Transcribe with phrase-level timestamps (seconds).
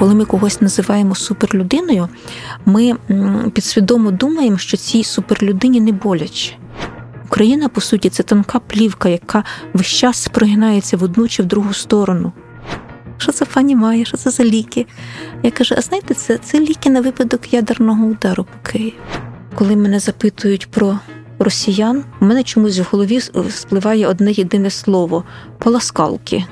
[0.00, 2.08] Коли ми когось називаємо суперлюдиною,
[2.66, 2.94] ми
[3.54, 6.52] підсвідомо думаємо, що цій суперлюдині не боляче.
[7.26, 9.44] Україна, по суті, це тонка плівка, яка
[9.74, 12.32] весь час прогинається в одну чи в другу сторону.
[13.18, 14.86] Що це пані має, що це за ліки?
[15.42, 18.94] Я кажу: а знаєте, це це ліки на випадок ядерного удару по Києві.
[19.54, 20.98] Коли мене запитують про
[21.38, 23.20] росіян, у мене чомусь в голові
[23.50, 25.24] спливає одне єдине слово
[25.58, 26.44] поласкалки.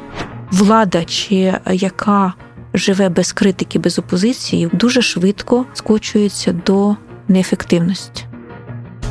[0.50, 2.34] Влада, чи яка
[2.78, 6.96] живе без критики, без опозиції, дуже швидко скочується до
[7.28, 8.24] неефективності.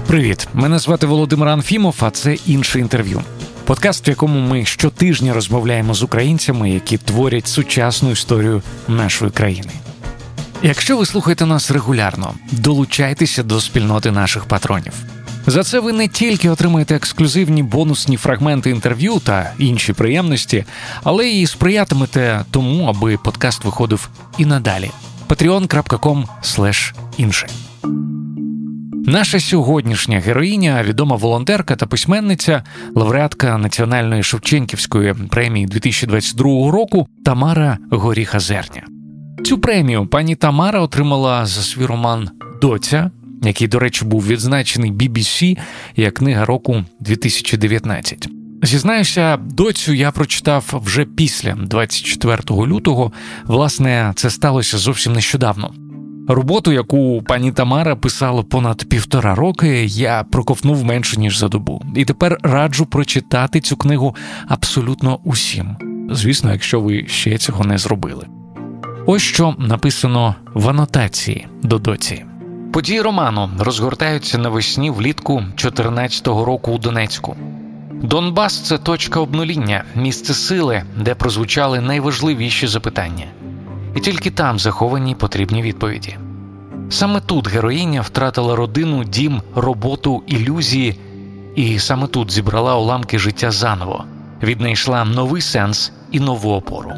[0.08, 1.96] Привіт, мене звати Володимир Анфімов.
[2.00, 3.22] А це інше інтерв'ю.
[3.66, 9.72] Подкаст, в якому ми щотижня розмовляємо з українцями, які творять сучасну історію нашої країни.
[10.64, 14.94] Якщо ви слухаєте нас регулярно, долучайтеся до спільноти наших патронів.
[15.50, 20.66] За це ви не тільки отримаєте ексклюзивні бонусні фрагменти інтерв'ю та інші приємності,
[21.04, 24.92] але й сприятимете тому, аби подкаст виходив і надалі.
[25.30, 26.26] patreon.com
[27.18, 27.48] інше.
[28.94, 32.64] Наша сьогоднішня героїня, відома волонтерка та письменниця,
[32.96, 38.84] лауреатка Національної Шевченківської премії 2022 року Тамара Горіха Зерня.
[39.46, 42.30] Цю премію пані Тамара отримала за свій роман
[42.62, 43.12] Доця
[43.44, 45.58] який, до речі, був відзначений BBC
[45.96, 48.30] як книга року 2019.
[48.64, 53.12] Зізнаюся, доцю я прочитав вже після 24 лютого.
[53.46, 55.74] Власне, це сталося зовсім нещодавно.
[56.28, 62.06] Роботу, яку пані Тамара писала понад півтора роки, я проковнув менше ніж за добу, і
[62.06, 64.16] тепер раджу прочитати цю книгу
[64.48, 65.76] абсолютно усім.
[66.12, 68.26] Звісно, якщо ви ще цього не зробили.
[69.06, 72.26] Ось що написано в анотації до доці.
[72.78, 77.36] Події роману розгортаються навесні влітку 2014 року у Донецьку.
[77.92, 83.26] Донбас це точка обнуління, місце сили, де прозвучали найважливіші запитання,
[83.96, 86.18] і тільки там заховані потрібні відповіді.
[86.90, 91.00] Саме тут героїня втратила родину, дім, роботу, ілюзії,
[91.56, 94.06] і саме тут зібрала уламки життя заново,
[94.44, 96.92] віднайшла новий сенс і нову опору.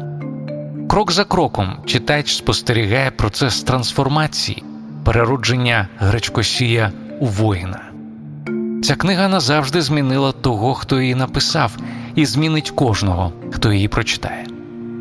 [0.88, 4.64] Крок за кроком читач спостерігає процес трансформації
[5.04, 7.80] переродження гречкосія у воїна.
[8.82, 11.76] Ця книга назавжди змінила того, хто її написав,
[12.14, 14.46] і змінить кожного, хто її прочитає.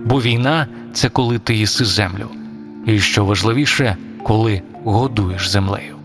[0.06, 2.30] Бо війна це коли ти їси землю,
[2.86, 5.96] і що важливіше, коли годуєш землею.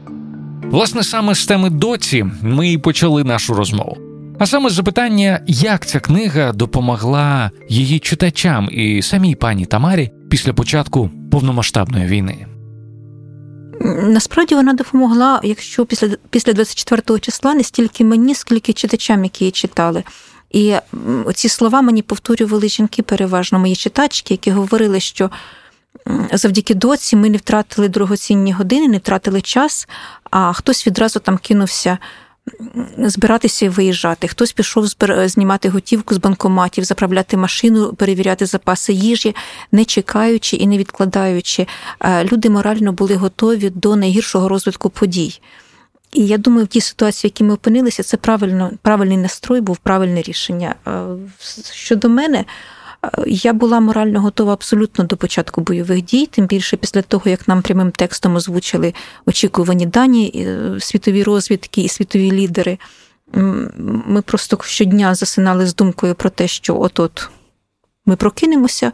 [0.62, 3.97] Власне, саме з теми доці ми і почали нашу розмову.
[4.38, 11.11] А саме запитання, як ця книга допомогла її читачам і самій пані Тамарі після початку
[11.31, 12.47] повномасштабної війни.
[13.84, 19.53] Насправді вона допомогла, якщо після після 24 числа не стільки мені, скільки читачам, які її
[19.53, 20.05] читали.
[20.50, 20.75] І
[21.34, 25.31] ці слова мені повторювали жінки, переважно мої читачки, які говорили, що
[26.33, 29.89] завдяки доці ми не втратили дорогоцінні години, не втратили час,
[30.31, 31.99] а хтось відразу там кинувся
[32.98, 34.28] збиратися і виїжджати.
[34.28, 34.87] Хтось пішов
[35.25, 39.34] знімати готівку з банкоматів, заправляти машину, перевіряти запаси їжі,
[39.72, 41.66] не чекаючи і не відкладаючи.
[42.00, 45.41] Е, люди морально були готові до найгіршого розвитку подій.
[46.12, 49.76] І я думаю, в тій ситуації, в якій ми опинилися, це правильно, правильний настрой, був
[49.76, 50.75] правильне рішення.
[50.87, 51.03] Е,
[51.72, 52.44] щодо мене,
[53.26, 57.62] я була морально готова абсолютно до початку бойових дій, тим більше після того, як нам
[57.62, 58.94] прямим текстом озвучили
[59.26, 62.78] очікувані дані е, світові розвідки і світові лідери.
[64.06, 67.28] Ми просто щодня засинали з думкою про те, що от-от
[68.06, 68.93] ми прокинемося.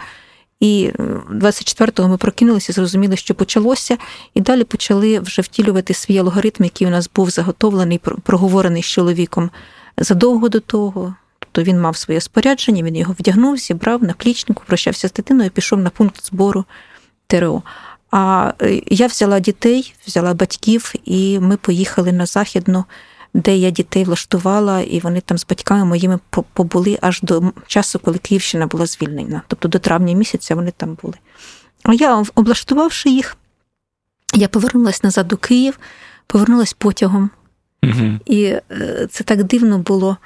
[0.61, 0.91] І
[1.31, 3.99] 24-го ми прокинулися, зрозуміли, що почалося,
[4.35, 9.51] і далі почали вже втілювати свій алгоритм, який у нас був заготовлений, проговорений з чоловіком
[9.97, 11.15] задовго до того.
[11.53, 15.51] Тобто він мав своє спорядження, він його вдягнув, зібрав на плічнику, прощався з дитиною, і
[15.51, 16.65] пішов на пункт збору
[17.27, 17.63] ТРО.
[18.11, 22.85] А е, я взяла дітей, взяла батьків, і ми поїхали на західну,
[23.35, 26.19] де я дітей влаштувала, і вони там з батьками моїми
[26.53, 29.43] побули аж до часу, коли Київщина була звільнена.
[29.49, 31.15] Тобто до травня місяця вони там були.
[31.83, 33.37] А я, облаштувавши їх,
[34.35, 35.79] я повернулася назад у Київ,
[36.27, 37.31] повернулася потягом.
[37.83, 38.19] Угу.
[38.27, 40.17] І е, це так дивно було.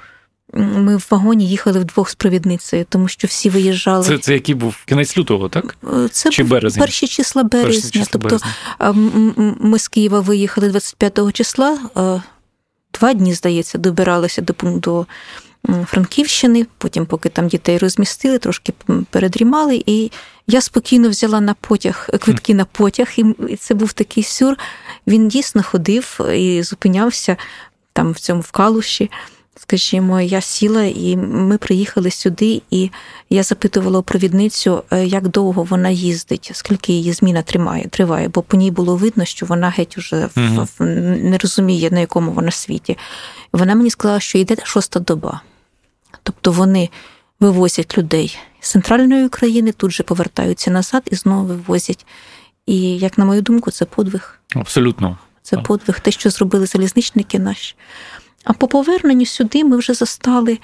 [0.53, 4.05] Ми в вагоні їхали вдвох з провідницею, тому що всі виїжджали.
[4.05, 5.77] Це це який був кінець лютого, так?
[5.93, 6.81] Е, це Чи березня?
[6.81, 7.71] перші числа березня.
[7.71, 8.39] Перші числа тобто
[8.79, 9.55] березня.
[9.59, 11.79] ми з Києва виїхали 25 числа,
[12.93, 15.07] два дні, здається, добиралися до пункту
[15.85, 18.73] Франківщини, потім, поки там дітей розмістили, трошки
[19.09, 19.83] передрімали.
[19.85, 20.11] І
[20.47, 23.07] я спокійно взяла на потяг квитки на потяг,
[23.49, 24.57] і це був такий сюр.
[25.07, 27.37] Він дійсно ходив і зупинявся
[27.93, 29.11] там в цьому в калуші
[29.57, 32.89] Скажімо, я сіла, і ми приїхали сюди, і
[33.29, 38.57] я запитувала провідницю, е, як довго вона їздить, скільки її зміна тримає, триває, бо по
[38.57, 40.83] ній було видно, що вона геть уже uh
[41.23, 42.97] не розуміє, на якому вона світі.
[43.53, 45.41] Вона мені сказала, що йде шоста доба.
[46.23, 46.89] Тобто вони
[47.39, 52.05] вивозять людей з центральної України, тут же повертаються назад і знову вивозять.
[52.65, 54.39] І, як на мою думку, це подвиг.
[54.55, 55.17] Абсолютно.
[55.41, 57.75] Це подвиг, те, що зробили залізничники наші.
[58.45, 60.59] А по поверненню сюди ми вже застали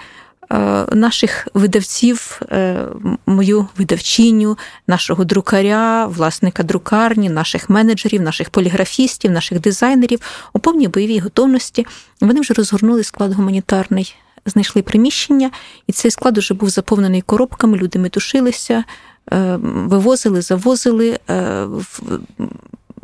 [0.52, 0.56] е,
[0.92, 2.86] наших видавців, е,
[3.26, 4.58] мою видавчиню,
[4.88, 10.20] нашого друкаря, власника друкарні, наших менеджерів, наших поліграфістів, наших дизайнерів
[10.54, 11.86] у повній бойовій готовності.
[12.22, 15.52] Вони вже розгорнули склад гуманітарний, знайшли приміщення,
[15.88, 18.84] і цей склад вже був заповнений коробками, люди метушилися,
[19.32, 21.20] е, вивозили, завозили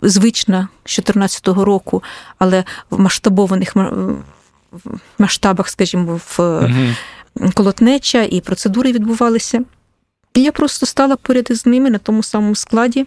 [0.01, 2.03] звична з 2014 року,
[2.39, 3.75] але в масштабованих
[5.18, 7.52] масштабах, скажімо, в угу.
[7.54, 9.64] колотнеча і процедури відбувалися.
[10.34, 13.06] І я просто стала поряд із ними на тому самому складі.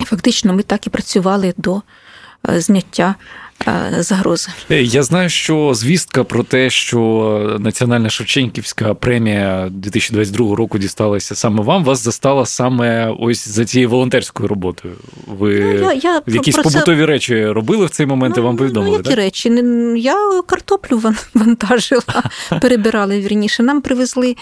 [0.00, 1.82] І фактично ми так і працювали до
[2.48, 3.14] е, зняття
[3.98, 4.48] загрози.
[4.70, 11.62] Е, я знаю, що звістка про те, що Національна Шевченківська премія 2022 року дісталася саме
[11.62, 14.94] вам, вас застала саме ось за цією волонтерською роботою.
[15.26, 17.06] Ви ну, я, я якісь побутові це...
[17.06, 18.90] речі робили в цей момент ну, і вам повідомили?
[18.90, 19.18] Ну, які так?
[19.18, 19.48] речі?
[19.96, 21.02] Я картоплю
[21.34, 22.02] вантажила,
[22.60, 23.62] перебирали вірніше.
[23.62, 24.36] Нам привезли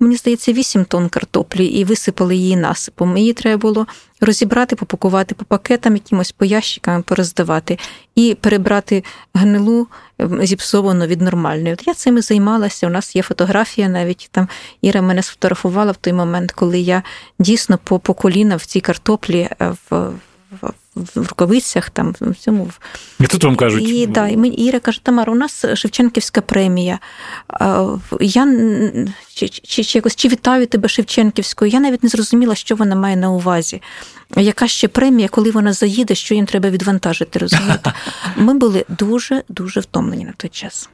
[0.00, 3.16] мені здається, 8 тонн картоплі і висипали її насипом.
[3.16, 3.86] Її треба було
[4.20, 7.78] розібрати, попакувати по пакетам, якимось по ящикам, пороздавати
[8.14, 9.04] і перебрати
[9.34, 9.86] гнилу
[10.18, 11.72] ем, зіпсовану від нормальної.
[11.72, 12.86] От я цим і займалася.
[12.86, 14.48] У нас є фотографія, навіть там
[14.82, 17.02] Іра мене сфотографувала в той момент, коли я
[17.38, 20.12] дійсно по по коліна в цій картоплі е, в
[20.96, 22.70] в рукавицях, там в цьому.
[23.20, 23.88] І тут вам кажуть.
[23.88, 26.98] І да, і мені Іра каже, Тамара, у нас Шевченківська премія.
[28.20, 28.46] Я
[29.34, 31.70] чи, чи, чи якось чи вітаю тебе Шевченківською.
[31.70, 33.82] Я навіть не зрозуміла, що вона має на увазі.
[34.36, 37.92] Яка ще премія, коли вона заїде, що їм треба відвантажити, розумієте?
[38.36, 40.88] Ми були дуже дуже втомлені на той час.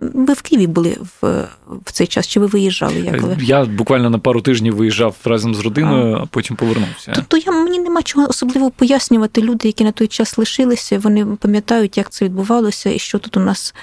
[0.00, 2.26] Ви в Києві були в в цей час?
[2.26, 3.00] Чи ви виїжджали?
[3.00, 3.36] Як ви?
[3.40, 7.12] Я буквально на пару тижнів виїжджав разом з родиною, а, а потім повернувся.
[7.14, 9.42] Тобто я мені нема чого особливо пояснювати.
[9.42, 13.40] Люди, які на той час лишилися, вони пам'ятають, як це відбувалося, і що тут у
[13.40, 13.74] нас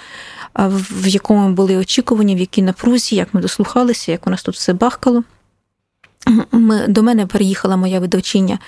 [0.56, 4.74] в якому були очікування, в якій напрузі, як ми дослухалися, як у нас тут все
[4.74, 5.24] бахкало.
[6.52, 8.60] Ми, До мене переїхала моя видавчиня,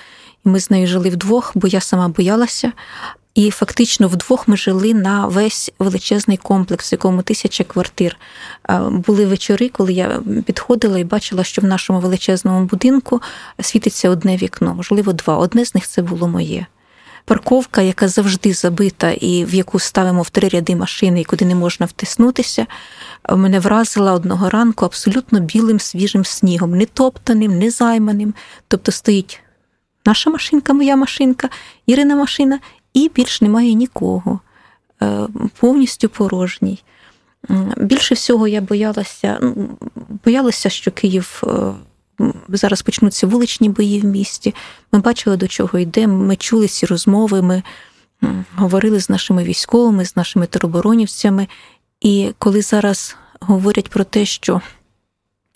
[0.46, 2.72] і ми з нею жили вдвох, бо я сама боялася.
[3.36, 8.16] І фактично вдвох ми жили на весь величезний комплекс, в якому тисяча квартир.
[8.90, 13.22] Були вечори, коли я підходила і бачила, що в нашому величезному будинку
[13.60, 15.36] світиться одне вікно, можливо, два.
[15.36, 16.66] Одне з них це було моє.
[17.24, 21.54] Парковка, яка завжди забита, і в яку ставимо в три ряди машини, і куди не
[21.54, 22.66] можна втиснутися,
[23.30, 28.34] мене вразила одного ранку абсолютно білим свіжим снігом, не топтаним, не займаним.
[28.68, 29.40] Тобто стоїть
[30.06, 31.48] наша машинка, моя машинка,
[31.86, 32.58] Ірина машина
[32.96, 34.40] і більш немає нікого,
[35.02, 35.26] е,
[35.60, 36.82] повністю порожній.
[37.76, 39.68] Більше всього я боялася, ну,
[40.24, 41.42] боялася, що Київ.
[41.46, 41.72] Е,
[42.48, 44.54] зараз почнуться вуличні бої в місті.
[44.92, 46.06] Ми бачили, до чого йде.
[46.06, 47.62] Ми чули ці розмови, ми
[48.56, 51.48] говорили з нашими військовими, з нашими тероборонівцями.
[52.00, 54.60] І коли зараз говорять про те, що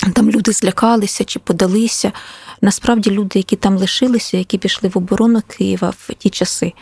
[0.01, 2.13] там люди злякалися чи подалися,
[2.61, 6.73] насправді люди, які там лишилися, які пішли в оборону Києва в ті часи,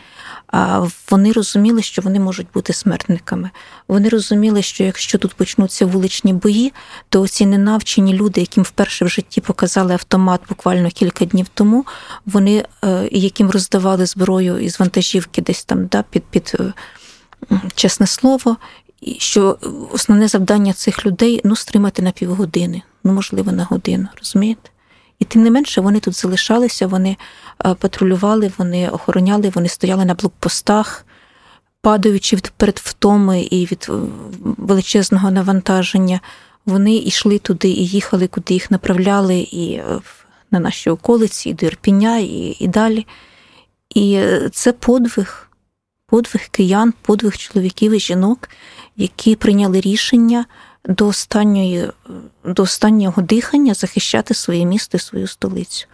[1.09, 3.49] вони розуміли, що вони можуть бути смертниками.
[3.87, 6.73] Вони розуміли, що якщо тут почнуться вуличні бої,
[7.09, 11.85] то ці ненавчені люди, яким вперше в житті показали автомат буквально кілька днів тому,
[12.25, 16.73] вони е, яким роздавали зброю із вантажівки, десь там да, під під е,
[17.75, 18.57] чесне слово,
[19.17, 19.57] що
[19.91, 24.69] основне завдання цих людей ну стримати на півгодини, ну можливо на годину, розумієте?
[25.19, 27.17] І тим не менше вони тут залишалися, вони
[27.65, 31.05] е, патрулювали, вони охороняли, вони стояли на блокпостах,
[31.81, 33.93] падаючи перед втоми і від е,
[34.41, 36.19] величезного навантаження.
[36.65, 39.99] Вони йшли туди і їхали, куди їх направляли, і е,
[40.51, 43.07] на наші околиці, і до Ірпіня, і, і далі.
[43.95, 45.48] І це подвиг,
[46.09, 48.49] подвиг киян, подвиг чоловіків і жінок,
[48.95, 50.45] які прийняли рішення
[50.85, 51.89] до останньої,
[52.45, 55.87] до останнього дихання захищати своє місто і свою столицю.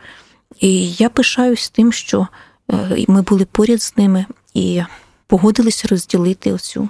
[0.59, 2.27] І я пишаюсь тим, що
[2.71, 4.81] е, ми були поряд з ними і
[5.27, 6.89] погодилися розділити оцю.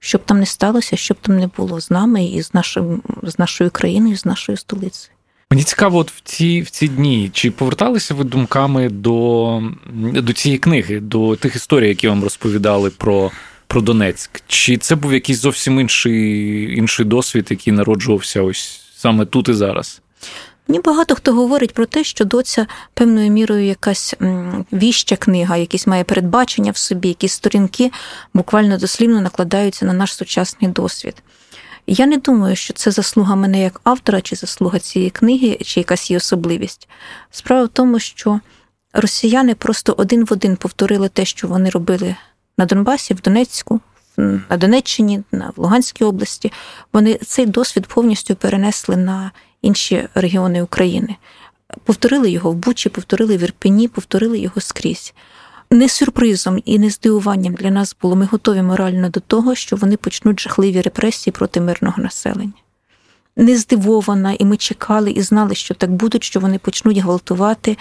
[0.00, 3.70] Щоб там не сталося, щоб там не було з нами і з нашим, з нашою
[3.70, 5.17] країною, з нашою столицею.
[5.50, 9.62] Мені цікаво, от в ці в ці дні чи поверталися ви думками до
[9.94, 13.30] до цієї книги, до тих історій, які вам розповідали про
[13.66, 14.42] про Донецьк.
[14.46, 20.00] Чи це був якийсь зовсім інший, інший досвід, який народжувався ось саме тут і зараз?
[20.68, 24.14] Мені багато хто говорить про те, що доця певною мірою якась
[24.72, 27.90] віща книга, якісь має передбачення в собі, якісь сторінки
[28.34, 31.22] буквально дослівно накладаються на наш сучасний досвід.
[31.90, 36.10] Я не думаю, що це заслуга мене як автора, чи заслуга цієї книги, чи якась
[36.10, 36.88] її особливість.
[37.30, 38.40] Справа в тому, що
[38.92, 42.16] росіяни просто один в один повторили те, що вони робили
[42.58, 43.80] на Донбасі, в Донецьку,
[44.16, 46.52] на Донеччині, на Луганській області.
[46.92, 49.30] Вони цей досвід повністю перенесли на
[49.62, 51.16] інші регіони України.
[51.84, 55.14] Повторили його в Бучі, повторили в Ірпені, повторили його скрізь.
[55.70, 58.16] Не сюрпризом і не здивуванням для нас було.
[58.16, 62.52] Ми готові морально до того, що вони почнуть жахливі репресії проти мирного населення
[63.38, 67.76] не здивована, і ми чекали і знали, що так будуть, що вони почнуть гвалтувати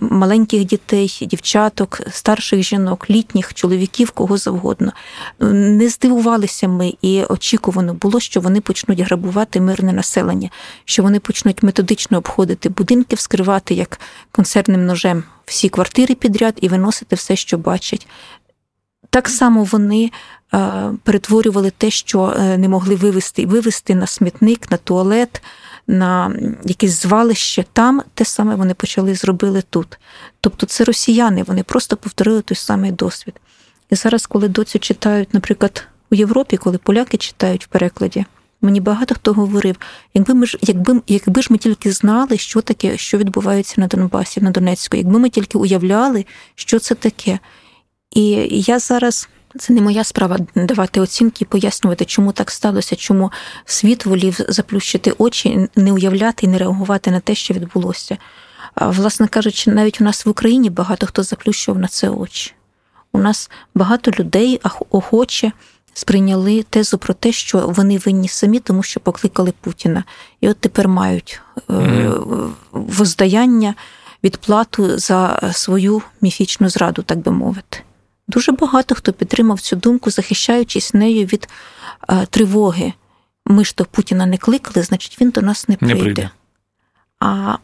[0.00, 4.92] маленьких дітей, дівчаток, старших жінок, літніх чоловіків, кого завгодно.
[5.40, 10.50] Не здивувалися ми, і очікувано було, що вони почнуть грабувати мирне населення,
[10.84, 14.00] що вони почнуть методично обходити будинки, вскривати як
[14.32, 18.06] концерним ножем всі квартири підряд і виносити все, що бачать.
[19.10, 20.10] Так само вони
[20.54, 25.42] е, перетворювали те, що е, не могли вивести, вивести на смітник, на туалет,
[25.92, 26.32] на
[26.64, 27.64] якесь звалище.
[27.72, 29.98] Там те саме вони почали зробили тут.
[30.40, 33.34] Тобто це росіяни, вони просто повторили той самий досвід.
[33.90, 38.24] І зараз, коли доцю читають, наприклад, у Європі, коли поляки читають в перекладі,
[38.62, 39.76] мені багато хто говорив,
[40.14, 44.40] якби ми ж, якби, якби ж ми тільки знали, що таке, що відбувається на Донбасі,
[44.40, 47.38] на Донецьку, якби ми тільки уявляли, що це таке.
[48.10, 48.24] І
[48.66, 49.28] я зараз.
[49.58, 53.32] Це не моя справа давати оцінки, пояснювати, чому так сталося, чому
[53.64, 58.16] світ волів заплющити очі, не уявляти і не реагувати на те, що відбулося.
[58.76, 62.54] Власне кажучи, навіть у нас в Україні багато хто заплющував на це очі.
[63.12, 65.52] У нас багато людей охоче
[65.94, 70.04] сприйняли тезу про те, що вони винні самі, тому що покликали Путіна.
[70.40, 72.50] І от тепер мають mm.
[72.72, 73.74] воздаяння,
[74.24, 77.78] відплату за свою міфічну зраду, так би мовити.
[78.28, 81.48] Дуже багато хто підтримав цю думку, захищаючись нею від
[82.00, 82.92] а, тривоги.
[83.46, 85.94] Ми ж то Путіна не кликали, значить він до нас не прийде.
[85.94, 86.30] Не прийде.
[87.20, 87.56] А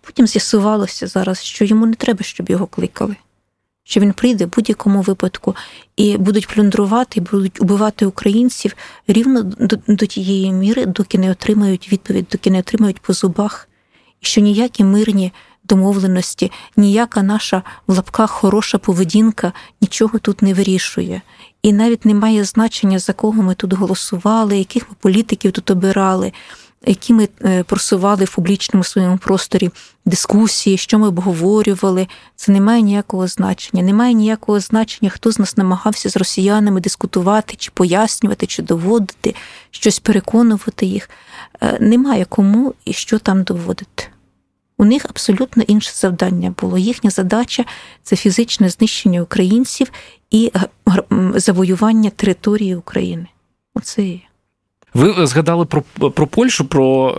[0.00, 3.16] потім з'ясувалося зараз, що йому не треба, щоб його кликали.
[3.84, 5.56] Що він прийде в будь-якому випадку
[5.96, 11.92] і будуть плюндрувати, і будуть убивати українців рівно до, до тієї міри, доки не отримають
[11.92, 13.68] відповідь, доки не отримають по зубах,
[14.20, 15.32] і що ніякі мирні
[15.64, 21.22] домовленості, ніяка наша в лапках хороша поведінка нічого тут не вирішує.
[21.62, 26.32] І навіть не має значення, за кого ми тут голосували, яких ми політиків тут обирали,
[26.86, 29.70] які ми е, просували в публічному своєму просторі
[30.04, 32.08] дискусії, що ми обговорювали.
[32.36, 33.82] Це не має ніякого значення.
[33.82, 39.34] Немає ніякого значення, хто з нас намагався з росіянами дискутувати, чи пояснювати, чи доводити,
[39.70, 41.10] щось переконувати їх.
[41.60, 44.13] Е, немає кому і що там доводити.
[44.84, 46.78] У них абсолютно інше завдання було.
[46.78, 47.64] Їхня задача
[48.02, 49.90] це фізичне знищення українців
[50.30, 50.52] і
[51.34, 53.26] завоювання території України.
[53.74, 54.18] Оце є.
[54.94, 57.10] Ви згадали про про Польщу, про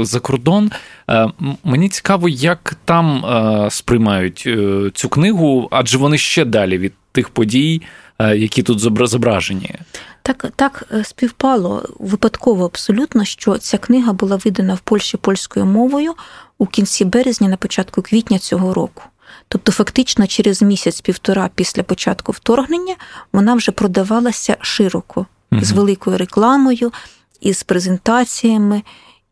[0.00, 0.70] е, закордон.
[1.10, 1.28] Е,
[1.64, 7.28] мені цікаво, як там е, сприймають е, цю книгу, адже вони ще далі від тих
[7.28, 7.82] подій,
[8.18, 9.74] е, які тут зображені.
[10.22, 16.14] Так так е, співпало випадково абсолютно, що ця книга була видана в Польщі польською мовою
[16.58, 19.02] у кінці березня, на початку квітня цього року.
[19.48, 22.94] Тобто, фактично, через місяць-півтора після початку вторгнення
[23.32, 25.64] вона вже продавалася широко, угу.
[25.64, 26.92] з великою рекламою,
[27.40, 28.82] із презентаціями.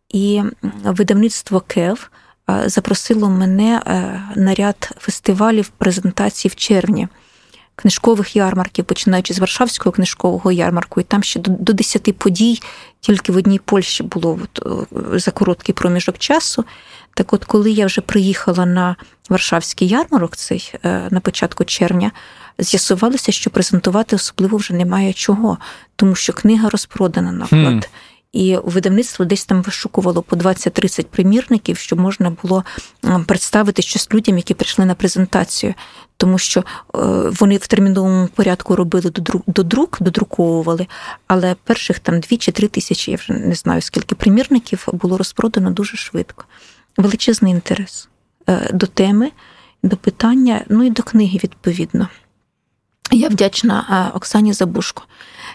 [0.09, 0.43] І
[0.85, 2.11] видавництво Кев
[2.51, 7.09] е, запросило мене е, на ряд фестивалів презентацій в червні
[7.79, 12.61] книжкових ярмарків, починаючи з Варшавського книжкового ярмарку, і там ще до, до 10 подій
[13.01, 14.87] тільки в одній Польщі було от,
[15.21, 16.65] за короткий проміжок часу.
[17.15, 18.97] Так от, коли я вже приїхала на
[19.29, 22.13] Варшавський ярмарок, цей е, на початку червня,
[22.59, 25.59] з'ясувалося, що презентувати особливо вже немає чого,
[25.97, 27.89] тому що книга розпродана наклад.
[28.33, 32.65] І видавництво десь там вишукувало по 20-30 примірників, щоб можна було
[33.27, 35.75] представити щось людям, які прийшли на презентацію,
[36.17, 36.65] тому що е,
[37.41, 39.11] вони в терміновому порядку робили
[39.47, 40.87] до друк, додруковували,
[41.27, 45.71] але перших там 2 чи 3 тисячі, я вже не знаю скільки примірників було розпродано
[45.71, 46.45] дуже швидко.
[46.97, 48.09] Величезний інтерес
[48.49, 49.31] е, до теми,
[49.83, 52.09] до питання, ну і до книги відповідно.
[53.11, 55.03] Я вдячна Оксані Забушко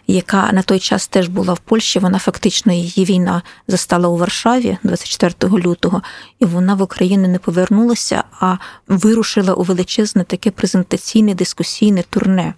[0.08, 2.00] яка на той час теж була в Польщі.
[2.00, 6.02] Вона фактично її війна застала у Варшаві 24 лютого,
[6.40, 8.58] і вона в Україну не повернулася, а
[8.88, 12.54] вирушила у величезне таке презентаційне дискусійне турне.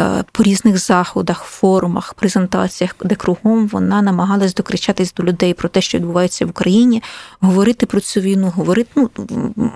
[0.00, 5.80] Е, по різних заходах, форумах, презентаціях, де кругом вона намагалась докричатись до людей про те,
[5.80, 7.02] що відбувається в Україні,
[7.40, 8.90] говорити про цю війну, говорити.
[8.96, 9.10] Ну,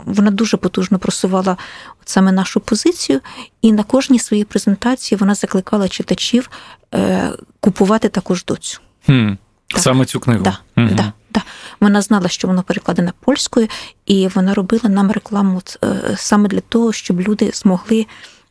[0.07, 1.57] вона дуже потужно просувала
[2.05, 3.21] саме нашу позицію,
[3.63, 6.51] і на кожній своїй презентації вона закликала читачів
[6.95, 8.81] е, купувати також доцю.
[9.07, 9.33] Хм.
[9.77, 10.45] Саме цю книгу.
[10.45, 10.89] Да, угу.
[10.93, 11.43] да, да.
[11.81, 13.69] Вона знала, що воно перекладено польською,
[14.07, 18.07] і вона робила нам рекламу е, саме для того, щоб люди змогли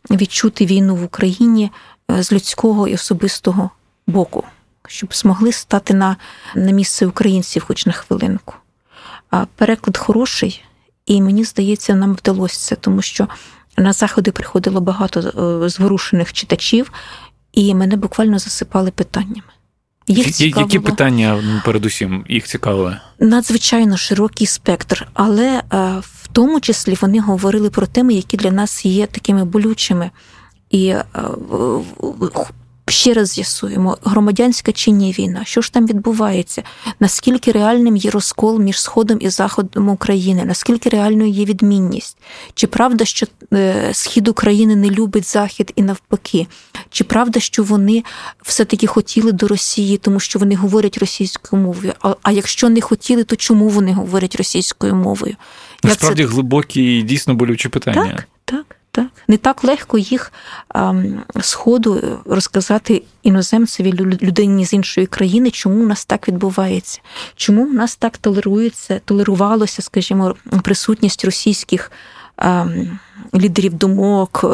[0.09, 1.71] відчути війну в Україні
[2.11, 3.69] е, з людського і особистого
[4.07, 4.43] боку,
[4.87, 6.17] щоб змогли стати на,
[6.55, 8.53] на місце українців, хоч на хвилинку.
[9.29, 10.63] А переклад хороший,
[11.05, 13.27] і мені здається, нам вдалося це, тому що
[13.77, 16.91] на заходи приходило багато е, зворушених читачів,
[17.51, 19.43] і мене буквально засипали питаннями.
[20.07, 20.67] Їх цікавило.
[20.67, 22.97] Які питання передусім їх цікавили?
[23.19, 25.61] Надзвичайно широкий спектр, але е,
[26.01, 30.11] в тому числі вони говорили про теми, які для нас є такими болючими.
[30.69, 31.03] І е,
[32.91, 36.63] ще раз з'ясуємо, громадянська чи ні війна, що ж там відбувається,
[36.99, 42.17] наскільки реальним є розкол між Сходом і Заходом України, наскільки реальною є відмінність?
[42.53, 46.47] Чи правда, що е, схід України не любить Захід і навпаки?
[46.89, 48.03] Чи правда, що вони
[48.43, 51.93] все-таки хотіли до Росії, тому що вони говорять російською мовою?
[52.01, 55.35] А, а якщо не хотіли, то чому вони говорять російською мовою?
[55.83, 56.29] Насправді це...
[56.29, 58.13] глибокі і дійсно болючі питання.
[58.15, 58.80] Так, так.
[58.93, 60.33] Так, не так легко їх
[61.35, 67.01] з ходу розказати іноземцеві людині з іншої країни, чому у нас так відбувається,
[67.35, 71.91] чому у нас так толерується, толерувалося, скажімо, присутність російських
[73.35, 74.47] лідерів думок, е,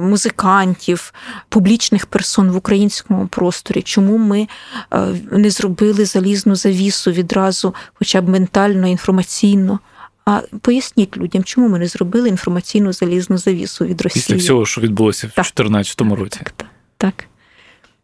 [0.00, 1.14] музикантів,
[1.48, 4.48] публічних персон в українському просторі, чому ми
[4.94, 9.78] е, не зробили залізну завісу відразу, хоча б ментально, інформаційно.
[10.24, 14.80] А поясніть людям, чому ми не зробили інформаційну залізну завісу від Росії після всього, що
[14.80, 16.38] відбулося в 2014 році.
[16.38, 17.24] Так, так, так.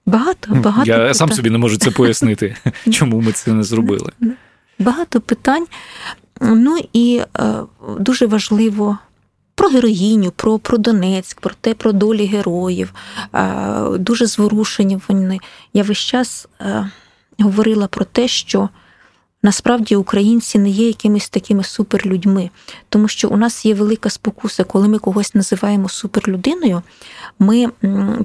[0.07, 0.91] Багато, багато.
[0.91, 1.15] Я питань.
[1.15, 2.57] сам собі не можу це пояснити,
[2.91, 4.13] чому ми це не зробили.
[4.79, 5.67] Багато питань.
[6.41, 7.55] Ну і е,
[7.99, 8.99] дуже важливо.
[9.55, 12.93] Про героїню, про про Донецьк, про те, про долі героїв,
[13.35, 15.39] е, дуже зворушені вони.
[15.75, 16.91] Я весь час е,
[17.39, 18.69] говорила про те, що
[19.43, 22.51] Насправді українці не є якимись такими суперлюдьми,
[22.89, 26.83] тому що у нас є велика спокуса, коли ми когось називаємо суперлюдиною,
[27.39, 27.67] ми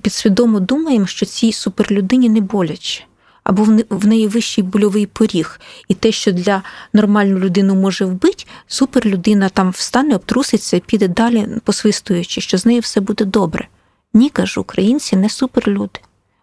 [0.02, 3.04] підсвідомо думаємо, що цій суперлюдині не боляче.
[3.44, 9.50] Або в неї вищий больовий поріг, і те, що для нормальну людину може вбити, суперлюдина
[9.50, 13.68] там встане, обтруситься і піде далі, посвистуючи, що з нею все буде добре.
[14.14, 16.00] Ні, кажу, українці не суперлюди.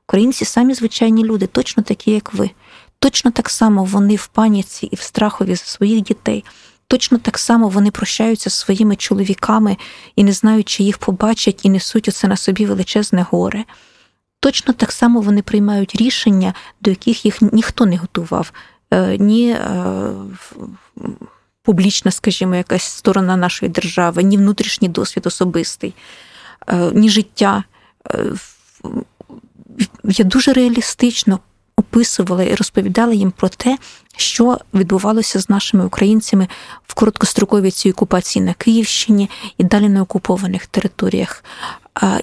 [0.08, 2.50] Українці самі звичайні люди, точно такі, як ви.
[3.00, 6.44] Точно так само вони в паніці і в страхові за своїх дітей.
[6.86, 9.76] Точно так само вони прощаються з своїми чоловіками
[10.16, 13.64] і не знають, чи їх побачать, і несуть оце на собі величезне горе.
[14.40, 18.52] Точно так само вони приймають рішення, до яких їх ніхто не готував,
[18.90, 19.82] е, ні е,
[21.62, 25.94] публічна, скажімо, якась сторона нашої держави, ні внутрішній досвід особистий,
[26.68, 27.64] е, ні життя.
[30.04, 31.38] Я дуже реалістично
[31.80, 33.78] описувала і розповідала їм про те,
[34.16, 36.48] що відбувалося з нашими українцями
[36.86, 41.44] в короткостроковій цій окупації на Київщині і далі на окупованих територіях.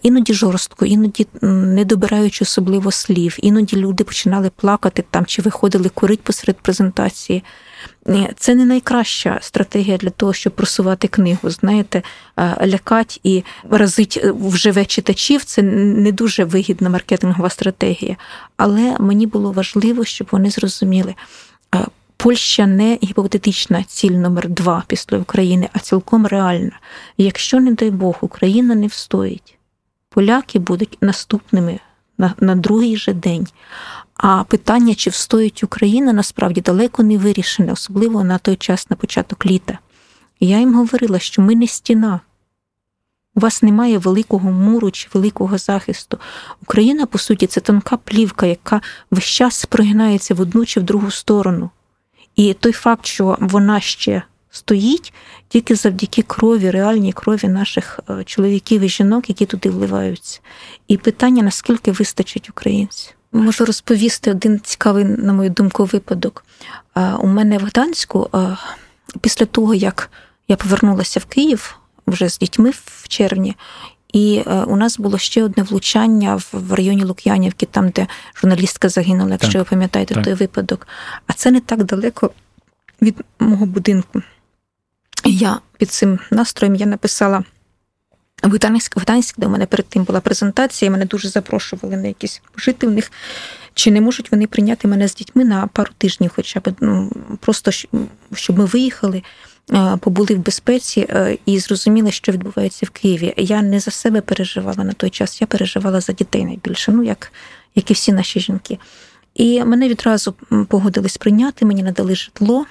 [0.03, 6.21] Іноді жорстко, іноді не добираючи особливо слів, іноді люди починали плакати там чи виходили курить
[6.21, 7.43] посеред презентації.
[8.37, 11.49] Це не найкраща стратегія для того, щоб просувати книгу.
[11.49, 12.01] Знаєте,
[12.65, 18.15] лякать і разить е, вживе читачів це не дуже вигідна маркетингова стратегія.
[18.57, 21.15] Але мені було важливо, щоб вони зрозуміли.
[22.17, 26.79] Польща не гіпотетична ціль номер два після України, а цілком реальна.
[27.17, 29.57] якщо, не дай Бог, Україна не встоїть,
[30.09, 31.79] поляки будуть наступними
[32.17, 33.47] на, на другий же день.
[34.15, 39.45] А питання, чи встоїть Україна, насправді далеко не вирішене, особливо на той час, на початок
[39.45, 39.79] літа.
[40.39, 42.19] я їм говорила, що ми не стіна.
[43.35, 46.17] У вас немає великого муру чи великого захисту.
[46.61, 51.11] Україна, по суті, це тонка плівка, яка весь час прогинається в одну чи в другу
[51.11, 51.69] сторону.
[52.35, 54.23] І той факт, що вона ще
[54.57, 55.13] стоїть
[55.47, 60.39] тільки завдяки крові, реальній крові наших е, чоловіків і жінок, які туди вливаються.
[60.87, 63.13] І питання, наскільки вистачить українців.
[63.31, 66.45] Можу розповісти один цікавий, на мою думку, випадок.
[67.19, 68.29] У мене в Гданську,
[69.21, 70.09] після того, як
[70.47, 73.55] я повернулася в Київ вже з дітьми в червні,
[74.13, 79.51] і у нас було ще одне влучання в районі Лук'янівки, там, де журналістка загинула, якщо
[79.51, 80.23] так, ви пам'ятаєте так.
[80.23, 80.87] той випадок.
[81.27, 82.31] А це не так далеко
[83.01, 84.21] від мого будинку.
[85.27, 87.43] Я під цим настроєм я написала
[88.43, 91.97] в Гданськ, в Гданськ, де у мене перед тим була презентація, і мене дуже запрошували
[91.97, 93.11] на якісь жити в них.
[93.73, 97.71] Чи не можуть вони прийняти мене з дітьми на пару тижнів, хоча б ну, просто
[98.33, 99.23] щоб ми виїхали,
[99.99, 101.07] побули в безпеці
[101.45, 103.33] і зрозуміли, що відбувається в Києві.
[103.37, 107.31] Я не за себе переживала на той час, я переживала за дітей найбільше, ну як,
[107.75, 108.77] як і всі наші жінки.
[109.35, 110.35] І мене відразу
[110.67, 112.65] погодились прийняти, мені надали житло,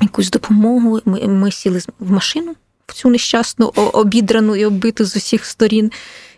[0.00, 1.00] якусь допомогу.
[1.04, 2.54] Ми, ми сіли в машину
[2.86, 5.92] в цю нещасну обідрану і оббиту з усіх сторін,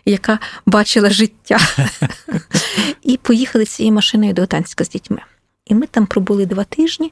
[0.05, 1.57] яка бачила життя.
[3.03, 5.21] І поїхали цією машиною до Отанська з дітьми.
[5.65, 7.11] І ми там пробули два тижні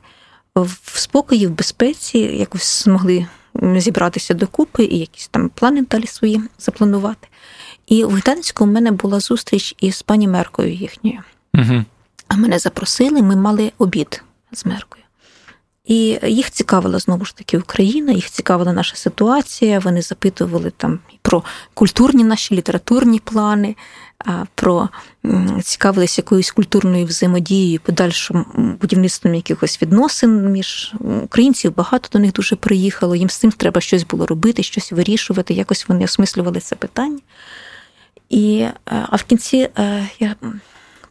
[0.55, 3.27] в спокої, в безпеці, якось змогли
[3.75, 7.27] зібратися докупи і якісь там плани далі свої запланувати.
[7.87, 11.19] І в Гданську у мене була зустріч із пані Меркою їхньою.
[11.53, 11.85] Угу.
[12.27, 14.96] А мене запросили, ми мали обід з Меркою.
[15.87, 19.79] І їх цікавила знову ж таки Україна, їх цікавила наша ситуація.
[19.79, 23.75] Вони запитували там про культурні наші літературні плани,
[24.55, 24.89] про
[25.63, 28.45] цікавилися якоюсь культурною взаємодією, подальшим
[28.81, 31.75] будівництвом якихось відносин між українців.
[31.75, 33.15] Багато до них дуже приїхало.
[33.15, 35.53] Їм з цим треба щось було робити, щось вирішувати.
[35.53, 37.19] Якось вони осмислювали це питання.
[38.29, 40.35] І, е, А в кінці е, я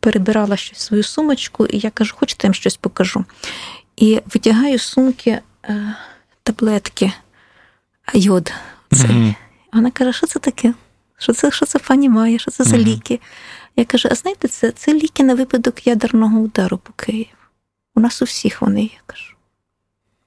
[0.00, 3.24] перебирала щось свою сумочку, і я кажу, хочете я вам щось покажу.
[3.96, 5.96] І витягаю з сумки е,
[6.42, 7.12] таблетки
[8.14, 8.52] йод.
[8.90, 9.04] Це.
[9.04, 9.34] Mm-hmm.
[9.72, 10.74] Вона каже, що це таке?
[11.18, 13.20] Що це що це пані має, що це за ліки?
[13.76, 17.30] Я кажу: а знаєте, це це ліки на випадок ядерного удару по Києву.
[17.94, 19.34] У нас у всіх вони є, кажу.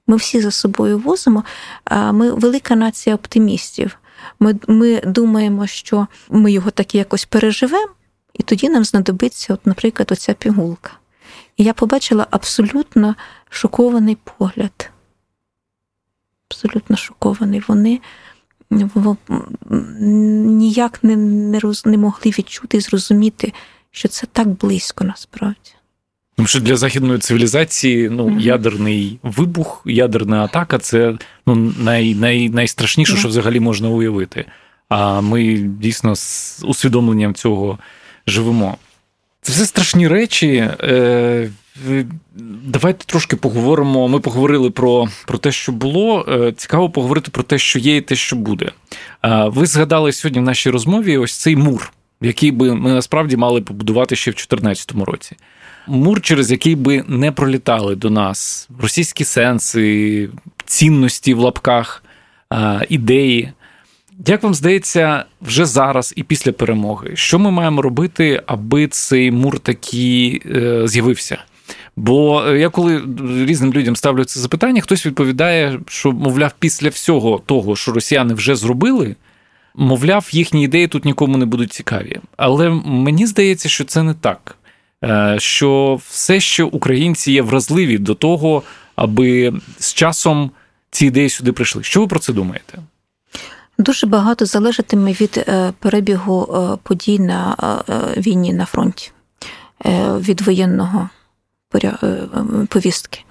[0.06, 1.44] Ми всі за собою возимо,
[1.84, 3.98] а ми велика нація оптимістів.
[4.40, 7.92] Ми ми думаємо, що ми його так якось переживемо,
[8.34, 10.90] і тоді нам знадобиться, от, наприклад, оця пігулка.
[11.60, 13.14] І я побачила абсолютно
[13.50, 14.90] шокований погляд.
[16.50, 17.62] Абсолютно шокований.
[17.68, 18.00] Вони
[18.70, 23.52] ніяк не не, роз, не могли відчути і зрозуміти,
[23.90, 25.70] що це так близько насправді.
[26.36, 32.48] Тому що для західної цивілізації ну, mm ядерний вибух, ядерна атака це ну, най, най,
[32.48, 34.44] найстрашніше, mm що взагалі можна уявити.
[34.88, 37.78] А ми дійсно з усвідомленням цього
[38.26, 38.78] живемо.
[39.42, 40.68] Це все страшні речі.
[40.82, 41.50] Е,
[42.64, 44.08] Давайте трошки поговоримо.
[44.08, 46.26] Ми поговорили про про те, що було.
[46.28, 48.70] Е, цікаво поговорити про те, що є, і те, що буде.
[49.46, 54.16] Ви згадали сьогодні в нашій розмові ось цей мур, який би ми насправді мали побудувати
[54.16, 55.36] ще в 2014 році.
[55.86, 60.28] Мур, через який би не пролітали до нас російські сенси,
[60.64, 62.04] цінності в лапках,
[62.88, 63.52] ідеї.
[64.26, 69.58] Як вам здається, вже зараз і після перемоги, що ми маємо робити, аби цей мур
[69.58, 71.38] таки е, з'явився?
[71.96, 73.02] Бо е, я коли
[73.46, 78.56] різним людям ставлю це запитання, хтось відповідає, що, мовляв, після всього того, що росіяни вже
[78.56, 79.16] зробили,
[79.74, 82.20] мовляв, їхні ідеї тут нікому не будуть цікаві.
[82.36, 84.56] Але мені здається, що це не так.
[85.04, 88.62] Е, що все, що українці є вразливі до того,
[88.96, 90.50] аби з часом
[90.90, 91.82] ці ідеї сюди прийшли.
[91.82, 92.78] Що ви про це думаєте?
[93.80, 97.56] Дуже багато залежатиме від е, перебігу подій на
[98.16, 99.12] війні на фронті,
[100.18, 101.08] від воєнного
[102.68, 103.24] повістки,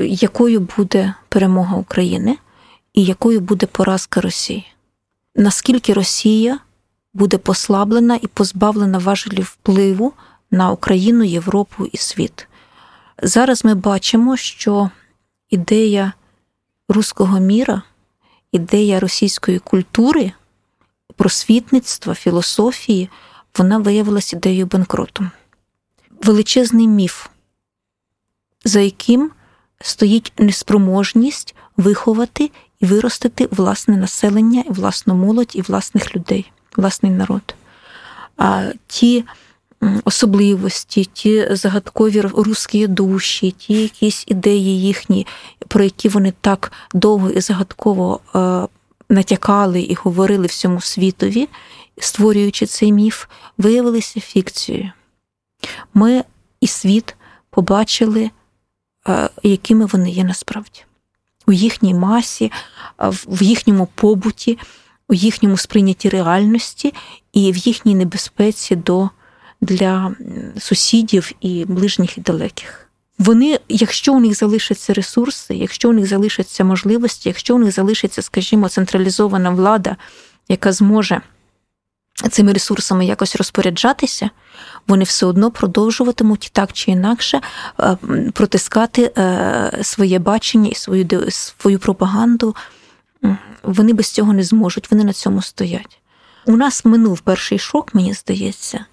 [0.00, 2.38] якою буде перемога України
[2.94, 4.66] і якою буде поразка Росії?
[5.36, 6.58] Наскільки Росія
[7.14, 10.12] буде послаблена і позбавлена важелів впливу
[10.50, 12.48] на Україну, Європу і світ?
[13.22, 14.90] Зараз ми бачимо, що
[15.50, 16.12] ідея
[16.88, 17.82] руського міра,
[18.52, 20.32] ідея російської культури,
[21.16, 23.10] просвітництва, філософії,
[23.58, 25.30] вона виявилася ідеєю банкроту
[26.22, 27.26] величезний міф,
[28.64, 29.30] за яким
[29.80, 37.54] стоїть неспроможність виховати і виростити власне населення, власну молодь і власних людей, власний народ.
[38.36, 39.24] А ті
[40.04, 45.26] особливості, ті загадкові русські душі, ті якісь ідеї їхні,
[45.68, 48.66] про які вони так довго і загадково е,
[49.08, 51.48] натякали і говорили всьому світові,
[51.98, 53.26] створюючи цей міф,
[53.58, 54.92] виявилися фікцією
[55.94, 56.24] ми
[56.60, 57.16] і світ
[57.50, 58.30] побачили,
[59.08, 60.80] е, якими вони є насправді.
[61.46, 62.52] У їхній масі,
[63.26, 64.58] в їхньому побуті,
[65.08, 66.94] у їхньому сприйнятті реальності
[67.32, 69.10] і в їхній небезпеці до,
[69.60, 70.14] для
[70.58, 72.88] сусідів і ближніх і далеких.
[73.18, 78.22] Вони, якщо у них залишаться ресурси, якщо у них залишаться можливості, якщо у них залишиться,
[78.22, 79.96] скажімо, централізована влада,
[80.48, 81.20] яка зможе
[82.30, 84.30] цими ресурсами якось розпоряджатися,
[84.88, 87.40] вони все одно продовжуватимуть так чи інакше
[87.80, 87.96] е,
[88.32, 92.56] протискати е, своє бачення і свою свою пропаганду
[93.62, 96.00] Вони без цього не зможуть, вони на цьому стоять.
[96.46, 98.84] У нас минув перший шок, мені здається.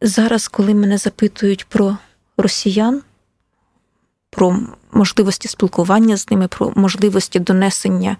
[0.00, 1.96] Зараз, коли мене запитують про
[2.36, 3.02] росіян,
[4.30, 4.60] про
[4.92, 8.16] можливості спілкування з ними, про можливості донесення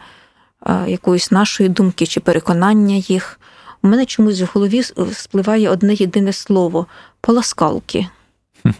[0.86, 3.40] якоїсь нашої думки чи переконання їх,
[3.82, 6.86] у мене чомусь в голові спливає одне єдине слово
[7.20, 8.06] поласкалки.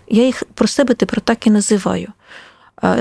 [0.09, 2.09] Я їх про себе тепер так і називаю.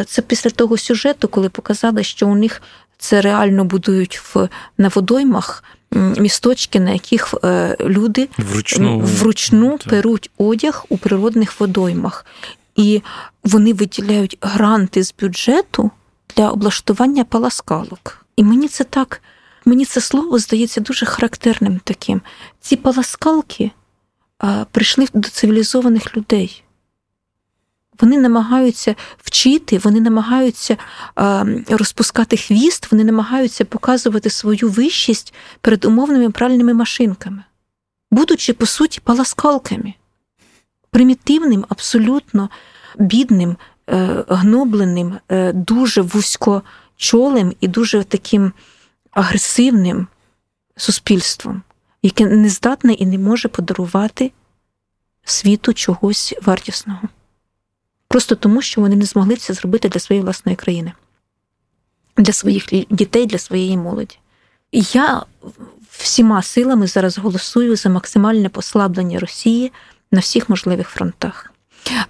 [0.06, 2.62] Це після того сюжету, коли показали, що у них
[2.98, 10.86] це реально будують в на водоймах місточки, на яких е, люди вручну, вручну перуть одяг
[10.90, 12.26] у природних водоймах.
[12.76, 13.02] І
[13.44, 15.92] вони виділяють гранти з бюджету
[16.36, 18.26] для облаштування паласкалок.
[18.36, 19.22] І мені це так,
[19.66, 22.22] мені це слово здається дуже характерним таким.
[22.62, 23.72] Ці паласкалки
[24.38, 26.64] а, прийшли до цивілізованих людей.
[28.00, 30.78] Вони намагаються вчити, вони намагаються
[31.70, 37.44] розпускати хвіст, вони намагаються показувати свою вищість перед умовними пральними машинками,
[38.12, 39.94] будучи, по суті, паласкалками,
[40.92, 42.50] примітивним, абсолютно
[42.98, 43.58] бідним,
[43.90, 48.52] е, гнобленим, е, дуже вузькочолим і дуже таким
[49.12, 50.08] агресивним
[50.76, 51.62] суспільством,
[52.02, 54.32] яке не здатне і не може подарувати
[55.24, 57.02] світу чогось вартісного
[58.10, 60.94] просто тому, що вони не змогли це зробити для своєї власної країни,
[62.18, 64.18] для своїх дітей, для своєї молоді.
[64.72, 65.24] Я
[65.92, 69.72] всіма силами зараз голосую за максимальне послаблення Росії
[70.12, 71.54] на всіх можливих фронтах.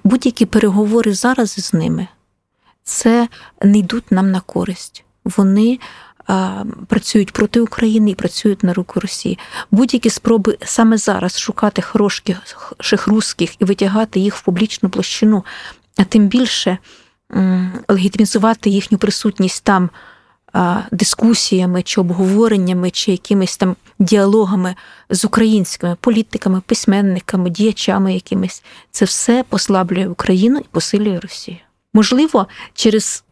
[0.04, 2.08] Будь-які переговори зараз з ними
[2.84, 3.28] це
[3.62, 5.04] не йдуть нам на користь.
[5.26, 5.80] Вони
[6.28, 9.40] а, працюють проти України і працюють на руку Росії.
[9.72, 15.46] Будь-які спроби саме зараз шукати хороших русських і витягати їх в публічну площину
[16.00, 16.78] а тим більше
[17.88, 19.90] легітимізувати їхню присутність там
[20.92, 24.76] дискусіями чи обговореннями, чи якимись там діалогами
[25.10, 31.58] з українськими політиками, письменниками, діячами якимись, це все послаблює Україну і посилює Росію.
[31.94, 33.24] Можливо, через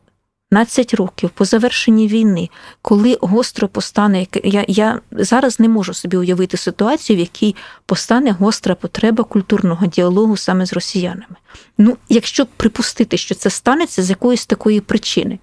[0.50, 2.50] 15 років по завершенні війни,
[2.82, 7.56] коли гостро постане, я я зараз не можу собі уявити ситуацію, в якій
[7.86, 11.36] постане гостра потреба культурного діалогу саме з росіянами.
[11.78, 15.40] Ну, якщо припустити, що це станеться з якоїсь такої причини,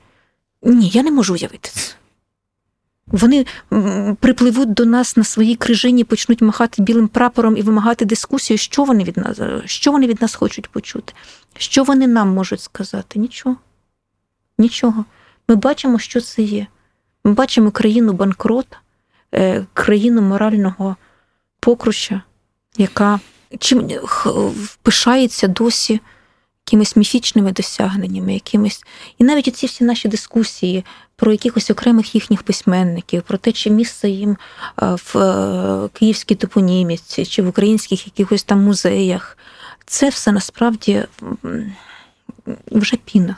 [0.62, 1.94] ні, я не можу уявити це.
[3.06, 3.46] Вони
[4.20, 9.04] припливуть до нас на своїй крижині, почнуть махати білим прапором і вимагати дискусію, що вони
[9.04, 11.12] від нас, що вони від нас хочуть почути,
[11.58, 13.18] що вони нам можуть сказати?
[13.18, 13.56] Нічого.
[14.58, 15.04] Нічого.
[15.48, 16.66] Ми бачимо, що це є.
[17.24, 18.76] Ми бачимо країну банкрота,
[19.34, 20.96] е, країну морального
[21.60, 22.22] покруща,
[22.76, 23.20] яка
[23.58, 23.90] чим
[24.82, 26.00] пишається досі
[26.66, 28.84] якимись міфічними досягненнями, якимись.
[29.18, 30.84] І навіть оці всі наші дискусії
[31.16, 34.36] про якихось окремих їхніх письменників, про те, чи місце їм
[34.76, 39.38] в е, київській топоніміці, чи в українських якихось там музеях,
[39.86, 41.04] це все насправді
[42.70, 43.36] вже піна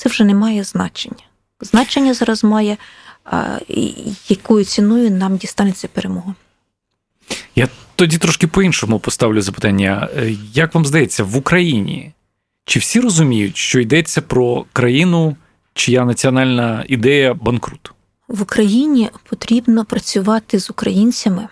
[0.00, 1.24] це вже не має значення.
[1.60, 2.76] Значення зараз має,
[4.28, 6.34] якою ціною нам дістанеться перемога.
[7.56, 10.08] Я тоді трошки по-іншому поставлю запитання.
[10.16, 12.12] Е, як вам здається, в Україні
[12.64, 15.36] чи всі розуміють, що йдеться про країну,
[15.74, 17.92] чия національна ідея банкрут?
[18.28, 21.48] В Україні потрібно працювати з українцями,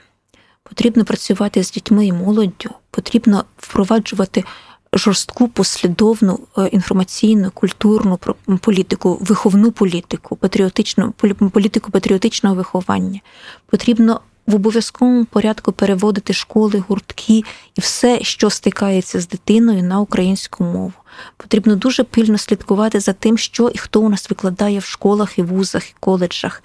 [0.62, 4.44] потрібно працювати з дітьми і молоддю, потрібно впроваджувати
[4.92, 8.18] жорстку послідовну е, інформаційну, культурну
[8.60, 11.12] політику, виховну політику, патріотичну
[11.52, 13.20] політику патріотичного виховання.
[13.66, 20.64] Потрібно в обов'язковому порядку переводити школи, гуртки і все, що стикається з дитиною на українську
[20.64, 20.92] мову.
[21.36, 25.42] Потрібно дуже пильно слідкувати за тим, що і хто у нас викладає в школах і
[25.42, 26.62] вузах і коледжах,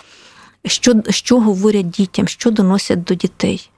[0.65, 3.69] що, що говорять дітям, що доносять до дітей.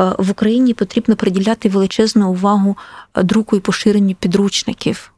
[0.00, 2.76] Е, в Україні потрібно приділяти величезну увагу
[3.14, 5.12] е, друку і поширенню підручників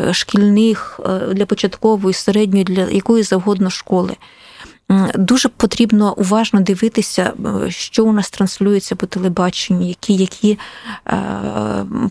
[0.00, 1.00] е, шкільних
[1.32, 4.16] для початкової, середньої, для якої завгодно школи.
[5.14, 7.32] Дуже потрібно уважно дивитися,
[7.68, 10.58] що у нас транслюється по телебаченню, які які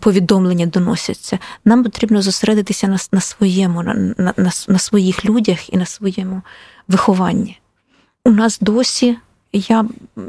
[0.00, 1.38] повідомлення доносяться.
[1.64, 6.42] Нам потрібно зосередитися на на своєму, на, на, на своїх людях і на своєму
[6.88, 7.60] вихованні.
[8.24, 9.16] У нас досі
[9.58, 9.84] я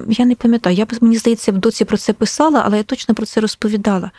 [0.10, 3.26] я не пам'ятаю, я мені здається, в доці про це писала, але я точно про
[3.26, 4.12] це розповідала.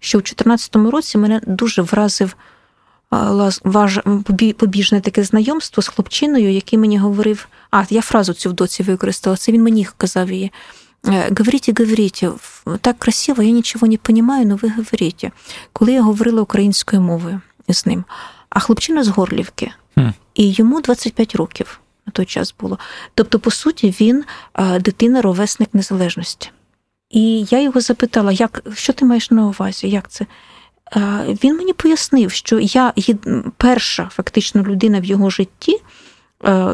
[0.00, 2.36] Що в 2014 році мене дуже вразив
[3.64, 4.00] важ,
[4.56, 9.36] побіжне таке знайомство з хлопчиною, який мені говорив, а я фразу цю в доці використала,
[9.36, 10.52] це він мені казав її.
[11.06, 12.30] «Е, говорите, говорите,
[12.80, 15.30] так красиво, я нічого не розумію, але ви говорите.
[15.72, 18.04] Коли я говорила українською мовою з ним,
[18.50, 19.70] а хлопчина з Горлівки,
[20.34, 22.78] і йому 25 років на той час було.
[23.14, 24.24] Тобто, по суті, він
[24.80, 26.50] дитина-ровесник незалежності.
[27.10, 29.88] І я його запитала, як, що ти маєш на увазі?
[29.88, 30.26] Як це?
[31.26, 32.92] Він мені пояснив, що я
[33.56, 35.80] перша фактично людина в його житті,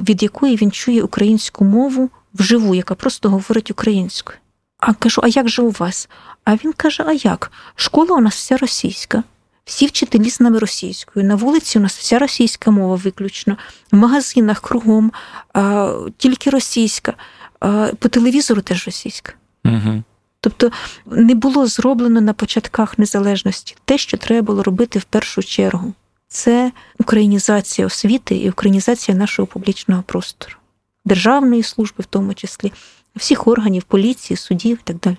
[0.09, 4.38] від якої він чує українську мову вживу, яка просто говорить українською.
[4.79, 6.09] А кажу, а як же у вас?
[6.45, 7.53] А він каже: А як?
[7.75, 9.23] Школа у нас вся російська,
[9.64, 11.27] всі вчителі з нами російською.
[11.27, 13.57] На вулиці у нас вся російська мова виключно,
[13.92, 15.12] в магазинах кругом,
[15.53, 17.14] а, тільки російська,
[17.61, 19.33] а, по телевізору теж російська.
[19.64, 20.03] Угу.
[20.40, 20.70] Тобто
[21.07, 25.94] не було зроблено на початках незалежності те, що треба було робити в першу чергу.
[26.29, 30.57] Це українізація освіти і українізація нашого публічного простору,
[31.05, 32.73] державної служби, в тому числі,
[33.16, 35.16] всіх органів, поліції, судів і так далі.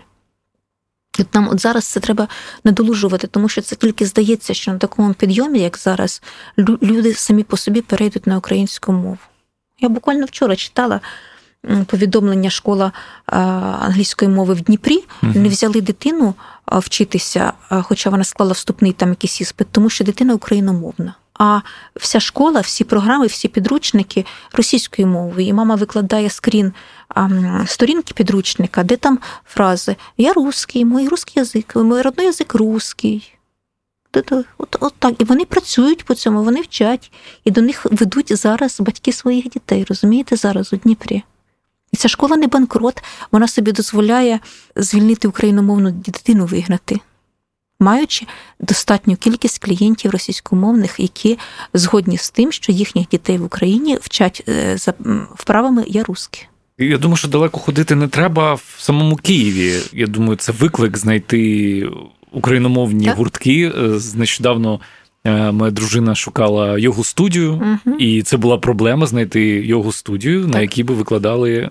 [1.20, 2.28] От нам от зараз це треба
[2.64, 6.22] надолужувати, тому що це тільки здається, що на такому підйомі, як зараз,
[6.58, 9.18] люди самі по собі перейдуть на українську мову.
[9.80, 11.02] Я буквально вчора читала
[11.86, 12.92] повідомлення школа
[13.82, 16.34] англійської мови в Дніпрі, не взяли дитину
[16.68, 21.16] вчитися, хоча вона склала вступний там якийсь іспит, тому що дитина україномовна.
[21.44, 21.62] А
[21.96, 25.48] вся школа, всі програми, всі підручники російською мовою.
[25.48, 26.74] І мама викладає скрін
[27.66, 33.34] сторінки підручника, де там фрази Я русський, мій русський язик, мій родний язик русський.
[34.58, 35.14] От, от так.
[35.22, 37.12] І вони працюють по цьому, вони вчать,
[37.44, 41.24] і до них ведуть зараз батьки своїх дітей, розумієте, зараз у Дніпрі.
[41.92, 44.40] І ця школа не банкрот, вона собі дозволяє
[44.76, 47.00] звільнити україномовну дитину вигнати
[47.82, 48.26] маючи
[48.60, 51.38] достатню кількість клієнтів російськомовних, які
[51.74, 54.94] згодні з тим, що їхніх дітей в Україні вчать е, за
[55.36, 56.46] вправами я русські.
[56.78, 59.74] Я думаю, що далеко ходити не треба в самому Києві.
[59.94, 61.90] Я думаю, це виклик знайти
[62.32, 63.18] україномовні так?
[63.18, 63.72] гуртки.
[63.78, 64.80] Е, нещодавно
[65.24, 67.98] е, моя дружина шукала його студію, угу.
[67.98, 71.70] і це була проблема знайти його студію, на якій би викладали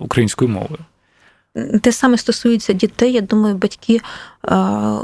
[0.00, 0.78] українською мовою.
[1.80, 3.12] Те саме стосується дітей.
[3.12, 4.00] Я думаю, батьки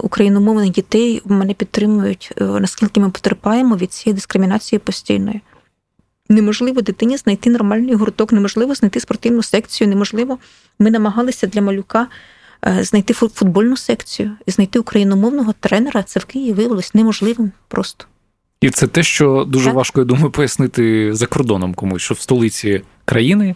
[0.03, 5.41] україномовних дітей мене підтримують, е, наскільки ми потерпаємо від цієї дискримінації постійної.
[6.29, 10.39] Неможливо дитині знайти нормальний гурток, неможливо знайти спортивну секцію, неможливо.
[10.79, 12.07] Ми намагалися для малюка
[12.67, 16.03] е, знайти футбольну секцію і знайти україномовного тренера.
[16.03, 18.05] Це в Києві виявилось неможливим просто.
[18.61, 19.75] І це те, що дуже так?
[19.75, 23.55] важко, я думаю, пояснити за кордоном комусь, що в столиці країни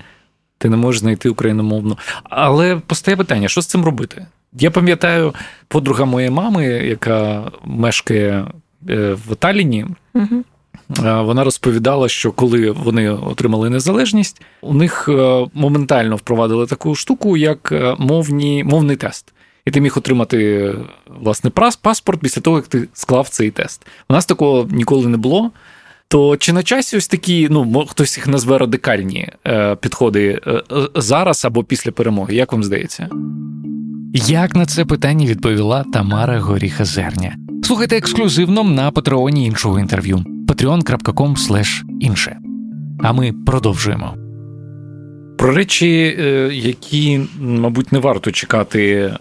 [0.59, 1.99] ти не можеш знайти україномовну.
[2.25, 4.27] Але постає питання, що з цим робити?
[4.53, 5.35] Я пам'ятаю
[5.69, 8.47] подруга моєї мами, яка мешкає
[8.89, 9.87] е, в Таліні.
[10.15, 10.45] Угу.
[10.99, 17.73] Вона розповідала, що коли вони отримали незалежність, у них е, моментально впровадили таку штуку, як
[17.99, 19.33] мовні, мовний тест.
[19.65, 20.75] І ти міг отримати
[21.21, 21.51] власне
[21.83, 23.87] паспорт після того, як ти склав цей тест.
[24.09, 25.51] У нас такого ніколи не було.
[26.11, 30.63] То чи на часі ось такі, ну хтось їх назве радикальні е, підходи е, е,
[30.95, 32.35] зараз або після перемоги?
[32.35, 33.09] Як вам здається?
[34.15, 37.37] Як на це питання відповіла Тамара Горіха Зерня?
[37.63, 42.39] Слухайте ексклюзивно на патреоні іншого інтерв'ю patreon.com інше.
[43.03, 44.15] А ми продовжуємо.
[45.39, 45.89] Про речі,
[46.53, 49.15] які, мабуть, не варто чекати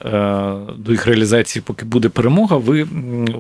[0.78, 2.58] до їх реалізації, поки буде перемога.
[2.58, 2.88] Ви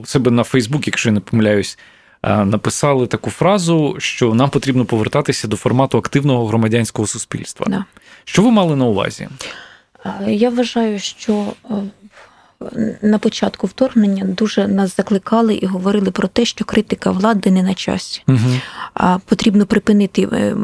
[0.01, 1.77] у себе на Фейсбук, якщо я не помиляюсь,
[2.23, 7.65] написали таку фразу, що нам потрібно повертатися до формату активного громадянського суспільства.
[7.69, 7.85] Да.
[8.25, 9.27] Що ви мали на увазі?
[10.05, 11.73] Е, я вважаю, що е,
[13.01, 17.73] на початку вторгнення дуже нас закликали і говорили про те, що критика влади не на
[17.73, 18.23] часі.
[18.27, 19.19] Угу.
[19.25, 20.55] Потрібно припинити.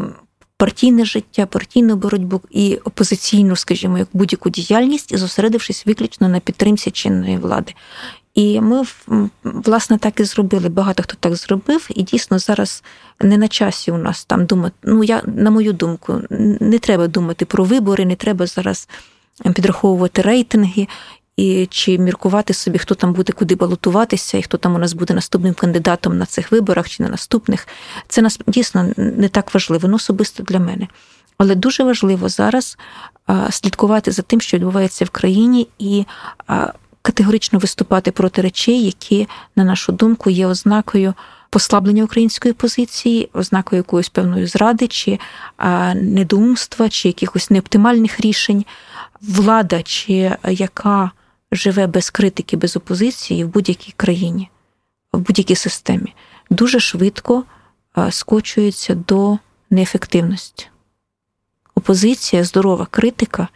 [0.57, 7.37] Партійне життя, партійну боротьбу і опозиційну, скажімо, як будь-яку діяльність, зосередившись виключно на підтримці чинної
[7.37, 7.73] влади.
[8.33, 8.83] І ми
[9.43, 10.69] власне так і зробили.
[10.69, 12.83] Багато хто так зробив, і дійсно зараз
[13.21, 14.75] не на часі у нас там думати.
[14.83, 16.21] Ну я на мою думку,
[16.59, 18.89] не треба думати про вибори, не треба зараз
[19.55, 20.87] підраховувати рейтинги
[21.37, 25.13] і чи міркувати собі, хто там буде куди балотуватися, і хто там у нас буде
[25.13, 27.67] наступним кандидатом на цих виборах чи на наступних.
[28.07, 30.87] Це нас дійсно не так важливо, ну особисто для мене.
[31.37, 32.77] Але дуже важливо зараз
[33.51, 36.05] слідкувати за тим, що відбувається в країні, і
[37.03, 41.13] категорично виступати проти речей, які, на нашу думку, є ознакою
[41.49, 45.19] послаблення української позиції, ознакою якоїсь певної зради, чи
[45.95, 48.65] недоумства, чи якихось неоптимальних рішень.
[49.21, 51.11] Влада, чи яка
[51.51, 54.49] живе без критики, без опозиції в будь-якій країні,
[55.13, 56.13] в будь-якій системі,
[56.49, 57.43] дуже швидко
[58.09, 59.37] скочується до
[59.69, 60.67] неефективності.
[61.75, 63.47] Опозиція, здорова критика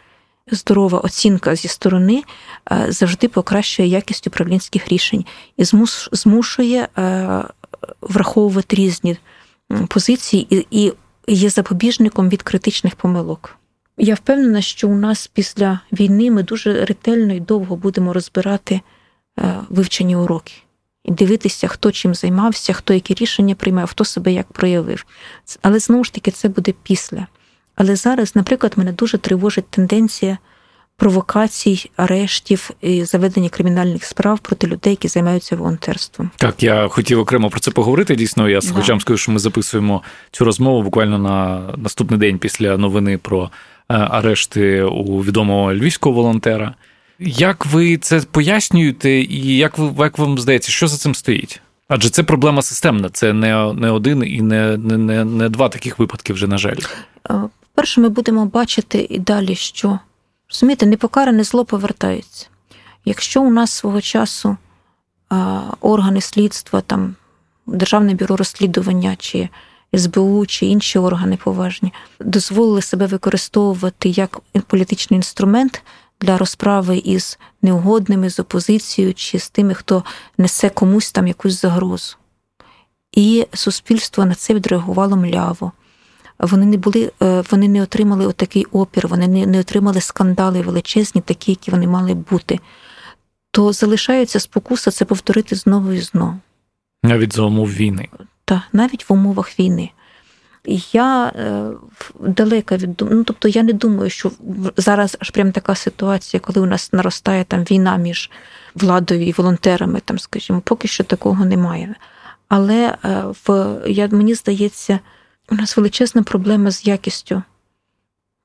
[0.51, 2.23] здорова оцінка зі сторони
[2.71, 5.25] е, завжди покращує якість управлінських рішень
[5.57, 5.63] і
[6.11, 7.43] змушує е,
[8.01, 9.17] враховувати різні
[9.87, 10.93] позиції і,
[11.29, 13.55] є запобіжником від критичних помилок.
[13.97, 18.81] Я впевнена, що у нас після війни ми дуже ретельно і довго будемо розбирати
[19.39, 20.53] е, вивчені уроки
[21.07, 25.05] і дивитися, хто чим займався, хто які рішення приймав, хто себе як проявив.
[25.61, 27.27] Але знову ж таки, це буде після.
[27.77, 30.37] Але зараз, наприклад, мене дуже тривожить тенденція
[30.97, 36.31] провокацій, арештів і заведення кримінальних справ проти людей, які займаються волонтерством.
[36.37, 38.15] Так, я хотів окремо про це поговорити.
[38.15, 39.01] Дійсно, я слухачам да.
[39.01, 43.49] скажу, що ми записуємо цю розмову буквально на наступний день після новини про е,
[43.95, 46.75] арешти у відомого львівського волонтера.
[47.19, 51.61] Як ви це пояснюєте, і як ви як вам здається, що за цим стоїть?
[51.87, 55.99] Адже це проблема системна, це не не один і не не, не, не два таких
[55.99, 56.77] випадки вже, на жаль.
[57.77, 59.99] Перше, ми будемо бачити і далі, що
[60.49, 62.47] розумієте, непокаране зло повертається.
[63.05, 64.57] Якщо у нас свого часу
[65.29, 67.15] а, органи слідства, там
[67.67, 69.49] Державне бюро розслідування чи
[69.95, 75.83] СБУ чи інші органи поважні дозволили себе використовувати як політичний інструмент
[76.21, 80.03] для розправи із неугодними, з опозицією чи з тими, хто
[80.37, 82.15] несе комусь там якусь загрозу.
[83.11, 85.71] І суспільство на це відреагувало мляво.
[86.39, 91.21] Вони не були, е, вони не отримали отакий опір, вони не, не отримали скандали величезні,
[91.21, 92.59] такі, які вони мали бути.
[93.51, 96.39] То залишається спокуса це повторити знову і знову.
[97.03, 98.07] Навіть за умов війни.
[98.45, 99.91] Так, навіть в умовах війни.
[100.93, 101.69] Я е,
[102.19, 104.31] далека від ну, тобто я не думаю, що
[104.77, 108.31] зараз аж прям така ситуація, коли у нас наростає там війна між
[108.75, 111.95] владою і волонтерами, там, скажімо, поки що такого немає.
[112.47, 114.99] Але е, в я, мені здається,
[115.51, 117.43] у нас величезна проблема з якістю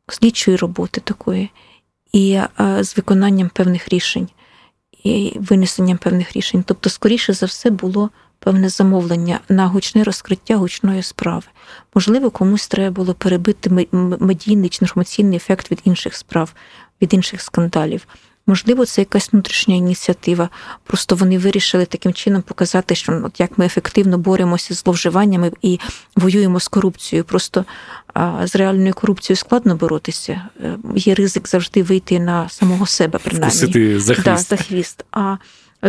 [0.09, 1.51] слідчої роботи такої,
[2.13, 4.29] і е, з виконанням певних рішень,
[5.03, 6.65] і винесенням певних рішень.
[6.67, 11.47] Тобто, скоріше за все, було певне замовлення на гучне розкриття гучної справи.
[11.95, 13.87] Можливо, комусь треба було перебити
[14.21, 16.55] медійний чи інформаційний ефект від інших справ,
[17.03, 18.07] від інших скандалів.
[18.47, 20.49] Можливо, це якась внутрішня ініціатива.
[20.85, 25.81] Просто вони вирішили таким чином показати, що от як ми ефективно боремося з зловживаннями і
[26.17, 27.25] воюємо з корупцією.
[27.25, 27.65] Просто
[28.15, 30.49] а, з реальною корупцією складно боротися.
[30.61, 33.99] Е, є ризик завжди вийти на самого себе, принаймні.
[33.99, 34.25] за хвіст.
[34.25, 35.05] Да, за хвіст.
[35.11, 35.37] А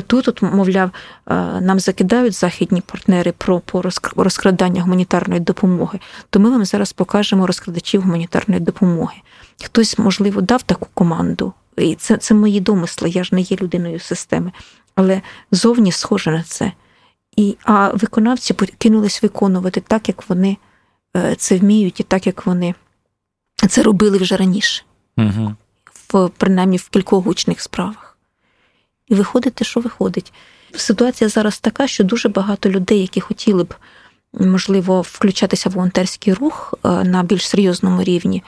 [0.01, 0.91] Тут, от, мовляв,
[1.27, 3.83] е, нам закидають західні партнери про по
[4.15, 5.99] розкрадання гуманітарної допомоги,
[6.29, 9.15] то ми вам зараз покажемо розкрадачів гуманітарної допомоги.
[9.63, 13.99] Хтось, можливо, дав таку команду, і це це мої домисли, я ж не є людиною
[13.99, 14.51] системи,
[14.95, 15.21] але
[15.51, 16.71] зовні схоже на це.
[17.35, 20.57] І, А виконавці кинулись виконувати так, як вони
[21.15, 22.75] е, це вміють, і так, як вони
[23.69, 24.83] це робили вже раніше,
[25.17, 25.55] угу.
[26.13, 28.13] в принаймні в кількох гучних справах
[29.07, 30.33] і виходить що виходить.
[30.75, 33.75] Ситуація зараз така, що дуже багато людей, які хотіли б,
[34.33, 38.43] можливо, включатися в волонтерський рух е, на більш серйозному рівні,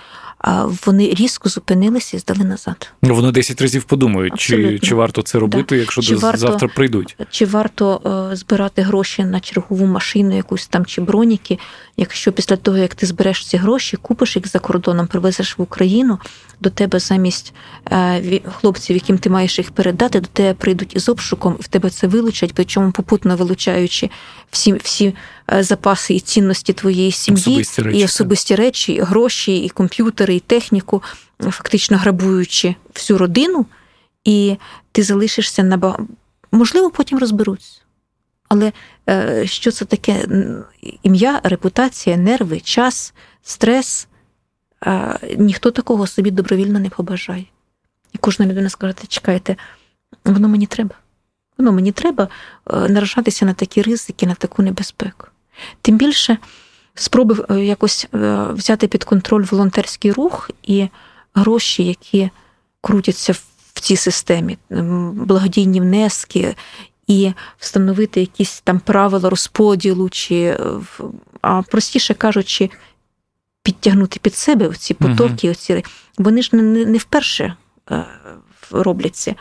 [0.85, 2.91] вони різко зупинилися і здали назад.
[3.01, 5.75] Ну, вони 10 разів подумають, чи чи варто це робити, да.
[5.75, 7.17] якщо чи варто, завтра прийдуть.
[7.29, 11.59] Чи варто е, збирати гроші на чергову машину, якусь там чи броніки,
[11.97, 16.19] якщо після того, як ти збереш ці гроші, купиш їх за кордоном, привезеш в Україну,
[16.61, 17.53] до тебе замість
[17.91, 21.89] е, хлопців, яким ти маєш їх передати, до тебе прийдуть із обшуком, і в тебе
[21.89, 24.09] це вилучать, причому попутно вилучаючи
[24.55, 25.15] всі всі
[25.53, 30.35] е, запаси і цінності твоєї сім'ї, особисті речі, і особисті речі, і гроші, і комп'ютери,
[30.35, 31.03] і техніку,
[31.39, 33.65] фактично грабуючи всю родину,
[34.23, 34.57] і
[34.91, 35.97] ти залишишся на
[36.51, 37.81] можливо, потім розберуться.
[38.49, 38.71] Але
[39.09, 40.27] е, що це таке
[41.03, 44.07] ім'я, репутація, нерви, час, стрес?
[45.37, 47.45] Ніхто такого собі добровільно не побажає.
[48.13, 49.55] І кожна людина скаже, чекайте,
[50.25, 50.95] воно мені треба.
[51.57, 52.27] Воно мені треба
[52.73, 55.27] е, наражатися на такі ризики, на таку небезпеку.
[55.81, 56.37] Тим більше
[56.95, 60.87] спроби е, якось е, взяти під контроль волонтерський рух і
[61.33, 62.29] гроші, які
[62.81, 63.33] крутяться
[63.73, 64.57] в цій системі,
[65.13, 66.55] благодійні внески,
[67.07, 70.57] і встановити якісь там правила розподілу, чи,
[71.41, 72.69] а простіше кажучи,
[73.63, 75.83] підтягнути під себе ці потоки, оці,
[76.17, 77.55] вони ж не, не вперше
[78.71, 79.35] робляться.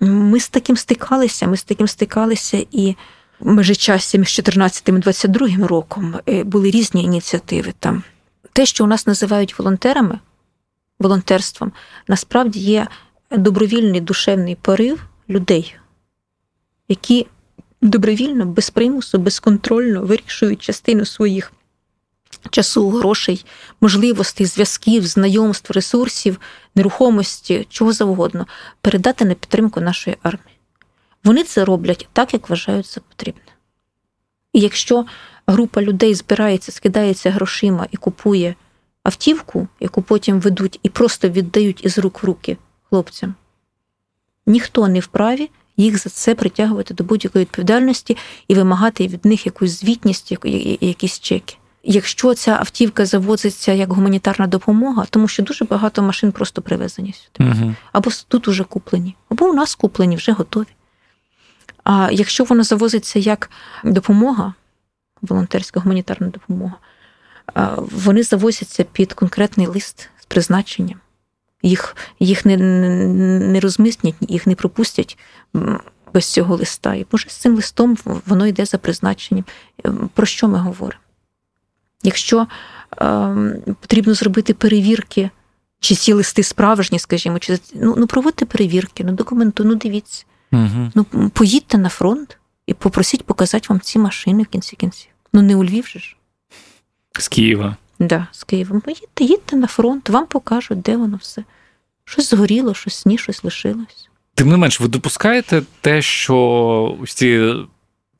[0.00, 2.96] Ми з таким стикалися, ми з таким стикалися і
[3.40, 8.02] межичасті між 14 і 22 роком е, були різні ініціативи там.
[8.52, 10.18] Те, що у нас називають волонтерами,
[10.98, 11.72] волонтерством,
[12.08, 12.88] насправді є
[13.30, 15.76] добровільний душевний порив людей,
[16.88, 17.26] які
[17.82, 21.52] добровільно, без примусу, безконтрольно вирішують частину своїх
[22.50, 23.44] часу, грошей,
[23.80, 26.40] можливостей, зв'язків, знайомств, ресурсів,
[26.74, 28.46] нерухомості, чого завгодно,
[28.80, 30.58] передати на підтримку нашої армії.
[31.24, 33.42] Вони це роблять так, як вважають за потрібне.
[34.52, 35.06] І якщо
[35.46, 38.54] група людей збирається, скидається грошима і купує
[39.02, 42.56] автівку, яку потім ведуть і просто віддають із рук в руки
[42.88, 43.34] хлопцям,
[44.46, 48.16] ніхто не вправі їх за це притягувати до будь-якої відповідальності
[48.48, 50.34] і вимагати від них якусь звітність,
[50.80, 51.56] якісь чеки.
[51.90, 57.50] Якщо ця автівка завозиться як гуманітарна допомога, тому що дуже багато машин просто привезені сюди,
[57.50, 57.74] угу.
[57.92, 60.66] або тут уже куплені, або у нас куплені, вже готові.
[61.84, 63.50] А якщо вона завозиться як
[63.84, 64.54] допомога,
[65.22, 66.74] волонтерська гуманітарна допомога,
[67.76, 71.00] вони завозяться під конкретний лист з призначенням.
[71.62, 75.18] Їх їх не не розмиснять, їх не пропустять
[76.14, 76.94] без цього листа.
[76.94, 79.44] І може з цим листом воно йде за призначенням.
[80.14, 81.02] Про що ми говоримо?
[82.02, 82.46] Якщо
[83.00, 83.34] е,
[83.80, 85.30] потрібно зробити перевірки,
[85.80, 90.24] чи ці листи справжні, скажімо, чи ну, ну проводьте перевірки, ну документу, ну дивіться.
[90.52, 90.90] Угу.
[90.94, 95.10] Ну, поїдьте на фронт і попросіть показати вам ці машини в кінці кінців.
[95.32, 96.16] Ну, не у Львів же ж.
[97.18, 97.76] З Києва.
[97.98, 98.80] Да, з Києва.
[98.80, 101.44] Поїдьте, їдьте на фронт, вам покажуть, де воно все.
[102.04, 104.08] Щось згоріло, щось ні, щось лишилось.
[104.34, 106.36] Тим не менш, ви допускаєте те, що
[107.02, 107.54] ось ці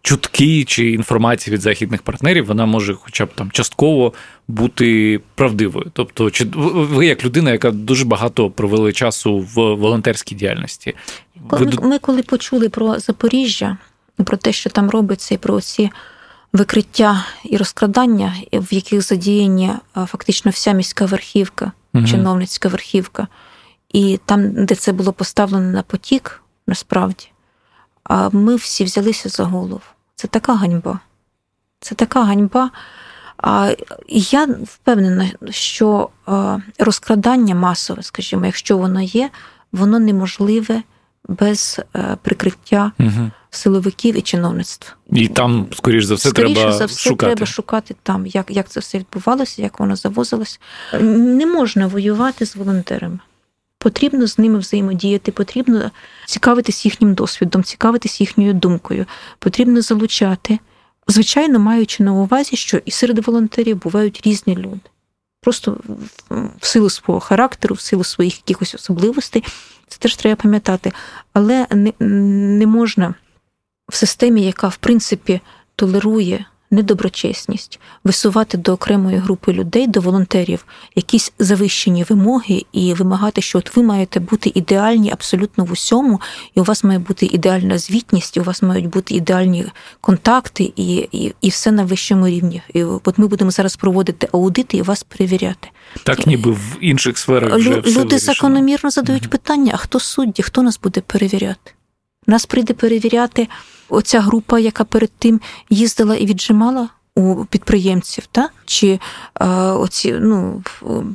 [0.03, 4.12] чутки чи інформація від західних партнерів, вона може, хоча б там частково
[4.49, 5.90] бути правдивою.
[5.92, 10.94] Тобто, чи ви як людина, яка дуже багато провели часу в волонтерській діяльності?
[11.51, 11.88] Ми, ви...
[11.88, 13.76] ми коли почули про Запоріжжя,
[14.24, 15.90] про те, що там робиться, і про ці
[16.53, 22.07] викриття і розкрадання, в яких задіяні фактично вся міська верхівка, угу.
[22.07, 23.28] чиновницька верхівка,
[23.92, 27.28] і там, де це було поставлено на потік, насправді.
[28.09, 29.81] А ми всі взялися за голову.
[30.15, 31.01] Це така ганьба.
[31.81, 32.71] Це така ганьба.
[33.37, 33.75] А
[34.09, 36.09] я впевнена, що
[36.79, 39.31] розкрадання масове, скажімо, якщо воно є,
[39.73, 40.83] воно неможливе
[41.29, 43.31] без е, прикриття угу.
[43.51, 44.95] силовиків і чиновництва.
[45.13, 47.35] І там, скоріш за все, Скоріше треба за все, шукати.
[47.35, 50.61] треба шукати там, як як це все відбувалося, як воно завозилось.
[51.01, 53.19] Не можна воювати з волонтерами.
[53.79, 55.91] Потрібно з ними взаємодіяти, потрібно
[56.26, 59.07] цікавитись їхнім досвідом, цікавитись їхньою думкою,
[59.39, 60.59] потрібно залучати.
[61.07, 64.81] Звичайно, маючи на увазі, що і серед волонтерів бувають різні люди.
[65.41, 65.76] Просто
[66.61, 69.45] в силу свого характеру, в силу своїх якихось особливостей,
[69.89, 70.93] це теж треба пам'ятати.
[71.33, 73.14] Але не, не можна
[73.89, 75.41] в системі, яка в принципі
[75.76, 80.64] толерує недоброчесність, висувати до окремої групи людей, до волонтерів
[80.95, 86.21] якісь завищені вимоги і вимагати, що от ви маєте бути ідеальні абсолютно в усьому,
[86.55, 89.66] і у вас має бути ідеальна звітність, і у вас мають бути ідеальні
[90.01, 92.62] контакти, і і, і все на вищому рівні.
[92.75, 95.69] І От ми будемо зараз проводити аудити і вас перевіряти.
[96.03, 99.31] Так, ніби в інших сферах вже люди все люди закономірно задають угу.
[99.31, 101.73] питання: а хто судді, хто нас буде перевіряти?
[102.27, 103.49] Нас прийде перевіряти
[103.89, 105.41] оця група, яка перед тим
[105.71, 108.49] їздила і віджимала у підприємців, та?
[108.64, 109.01] чи
[109.41, 110.62] е, оці, ну,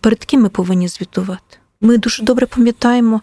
[0.01, 1.57] перед ким ми повинні звітувати?
[1.81, 3.21] Ми дуже добре пам'ятаємо,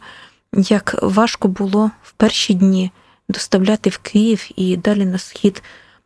[0.52, 2.90] як важко було в перші дні
[3.28, 5.62] доставляти в Київ і далі на схід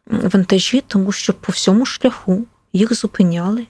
[0.06, 3.66] вантажі, тому що по всьому шляху їх зупиняли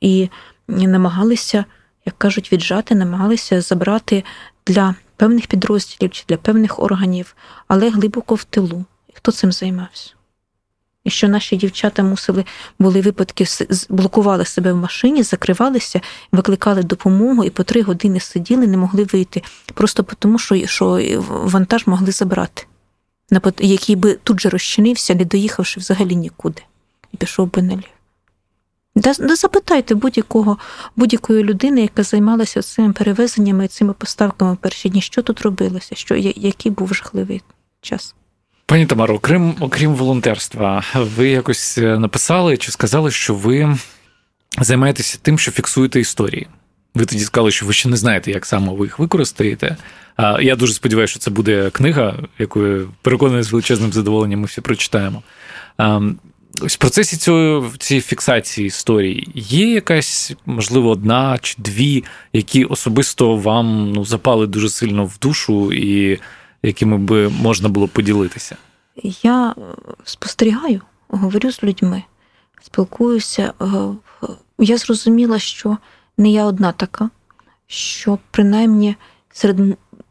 [0.00, 0.28] і
[0.68, 1.64] намагалися,
[2.06, 4.24] як кажуть, віджати, намагалися забрати
[4.66, 7.36] для певних підрозділів чи для певних органів,
[7.68, 8.84] але глибоко в тилу.
[9.14, 10.10] Хто цим займався?
[11.04, 12.44] І що наші дівчата мусили
[12.78, 13.44] були випадки,
[13.88, 16.00] блокували себе в машині, закривалися,
[16.32, 19.42] викликали допомогу і по три години сиділи, не могли вийти.
[19.74, 22.66] Просто тому, що що вантаж могли забрати,
[23.58, 26.62] який би тут же розчинився, не доїхавши взагалі нікуди,
[27.12, 27.99] і пішов би налів.
[28.96, 30.58] Да, да запитайте будь-якого,
[30.96, 35.94] будь-якої людини, яка займалася цими перевезеннями, і цими поставками в перші дні, що тут робилося,
[35.94, 37.42] що, який був жахливий
[37.80, 38.14] час.
[38.66, 43.76] Пані Тамаро, окрім окрім волонтерства, ви якось е, написали чи сказали, що ви
[44.60, 46.48] займаєтеся тим, що фіксуєте історії.
[46.94, 49.76] Ви тоді сказали, що ви ще не знаєте, як саме ви їх використаєте.
[50.40, 52.66] Я дуже сподіваюся, що це буде книга, яку
[53.02, 55.22] переконаний з величезним задоволенням ми всі прочитаємо.
[56.60, 63.92] В процесі цього, цієї фіксації історії є якась, можливо, одна чи дві, які особисто вам
[63.92, 66.18] ну, запали дуже сильно в душу, і
[66.62, 68.56] якими би можна було поділитися?
[69.22, 69.54] Я
[70.04, 72.02] спостерігаю, говорю з людьми,
[72.62, 73.52] спілкуюся.
[73.60, 73.66] Е,
[74.58, 75.78] я зрозуміла, що
[76.18, 77.10] не я одна така,
[77.66, 78.96] що принаймні
[79.32, 79.56] серед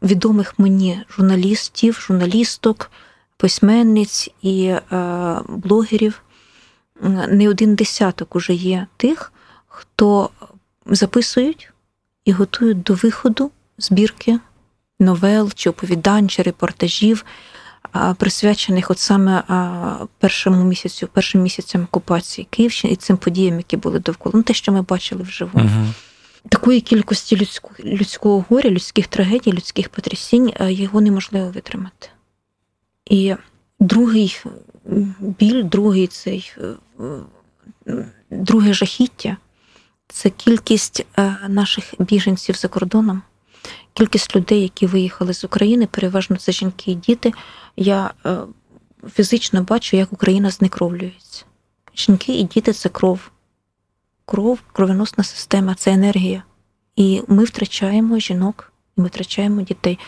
[0.02, 2.90] відомих мені журналістів, журналісток,
[3.36, 4.80] письменниць і е,
[5.48, 6.22] блогерів
[7.28, 9.32] не один десяток уже є тих,
[9.68, 10.30] хто
[10.86, 11.72] записують
[12.24, 14.38] і готують до виходу збірки
[14.98, 17.24] новел чи оповідань чи репортажів
[18.16, 19.42] присвячених от саме
[20.18, 24.32] першому місяцю, першим місяцям окупації Київщини і цим подіям, які були довкола.
[24.36, 25.50] Ну, те, що ми бачили вживу.
[25.54, 25.86] Угу.
[26.48, 32.08] Такої кількості людського, людського горя, людських трагедій, людських потрясінь його неможливо витримати.
[33.06, 33.34] І
[33.80, 34.40] другий
[35.18, 36.52] біль, другий цей
[38.30, 39.36] друге жахіття
[40.08, 41.06] це кількість
[41.48, 43.22] наших біженців за кордоном,
[43.92, 47.32] кількість людей, які виїхали з України, переважно це жінки і діти.
[47.76, 48.36] Я е,
[49.12, 51.44] фізично бачу, як Україна знекровлюється.
[51.96, 53.30] Жінки і діти це кров.
[54.24, 56.42] Кров, кровоносна система, це енергія.
[56.96, 59.98] І ми втрачаємо жінок, і ми втрачаємо дітей.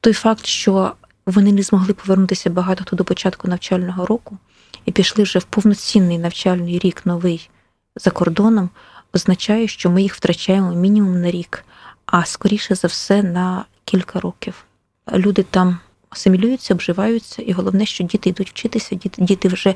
[0.00, 0.92] Той факт, що
[1.26, 4.38] вони не змогли повернутися багато хто до початку навчального року
[4.86, 7.50] і пішли вже в повноцінний навчальний рік новий
[7.96, 8.70] за кордоном,
[9.12, 11.64] означає, що ми їх втрачаємо мінімум на рік
[12.12, 14.64] а скоріше за все на кілька років.
[15.12, 15.78] Люди там
[16.10, 19.74] асимілюються, обживаються, і головне, що діти йдуть вчитися, діти діти вже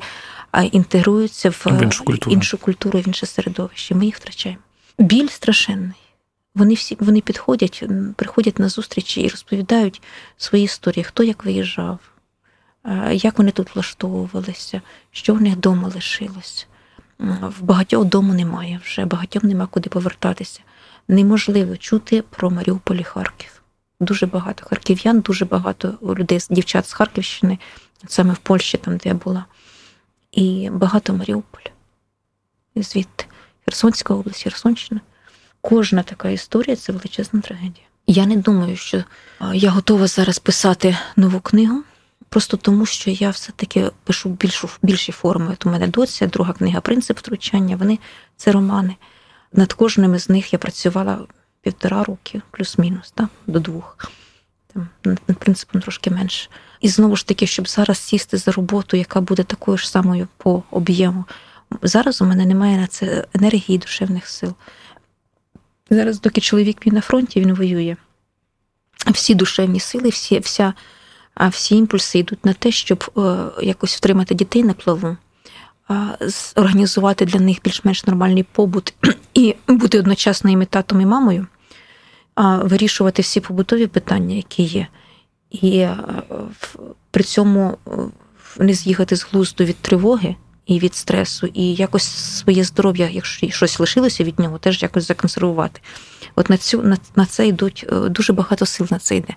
[0.71, 3.95] інтегруються в, в іншу культуру, іншу культуру, в інше середовище.
[3.95, 4.61] Ми їх втрачаємо.
[4.99, 5.97] Біль страшенний.
[6.55, 7.83] Вони всі вони підходять,
[8.15, 10.01] приходять на зустрічі і розповідають
[10.37, 11.99] свої історії, хто як виїжджав,
[13.11, 16.67] як вони тут влаштовувалися, що в них вдома лишилось.
[17.19, 20.61] В багатьох дому немає вже, багатьом нема куди повертатися
[21.07, 23.61] неможливо чути про Маріуполь і Харків.
[23.99, 27.59] Дуже багато харків'ян, дуже багато людей, дівчат з Харківщини,
[28.07, 29.45] саме в Польщі, там, де я була,
[30.31, 31.69] і багато Маріуполя.
[32.75, 33.25] Звідти
[33.65, 35.01] Херсонська область, Херсонщина.
[35.61, 37.85] Кожна така історія це величезна трагедія.
[38.07, 39.03] Я не думаю, що
[39.53, 41.83] я готова зараз писати нову книгу,
[42.29, 45.51] просто тому, що я все-таки пишу більшу, більші форми.
[45.53, 47.75] От у мене доця, друга книга Принцип втручання.
[47.75, 47.99] Вони
[48.37, 48.95] це романи.
[49.53, 51.19] Над кожним із них я працювала
[51.61, 53.97] півтора роки, плюс-мінус, так, до двох.
[54.73, 56.49] Там, Над принципом трошки менше.
[56.81, 60.63] І знову ж таки, щоб зараз сісти за роботу, яка буде такою ж самою по
[60.71, 61.25] об'єму.
[61.81, 64.53] Зараз у мене немає на це енергії душевних сил.
[65.89, 67.95] Зараз, доки чоловік мій на фронті, він воює.
[69.07, 70.73] Всі душевні сили, всі, вся,
[71.51, 75.17] всі імпульси йдуть на те, щоб е, якось втримати дітей на плаву
[76.55, 78.93] організувати для них більш-менш нормальний побут
[79.33, 81.47] і бути одночасно і татом і мамою,
[82.61, 84.87] вирішувати всі побутові питання, які є,
[85.51, 85.87] і
[87.11, 87.77] при цьому
[88.59, 90.35] не з'їхати з глузду від тривоги
[90.65, 92.03] і від стресу, і якось
[92.37, 95.81] своє здоров'я, якщо щось лишилося від нього, теж якось законсервувати.
[96.35, 99.33] От на цю на, на це йдуть е, дуже багато сил на це йде.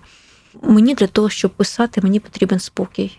[0.61, 3.17] Мені для того, щоб писати, мені потрібен спокій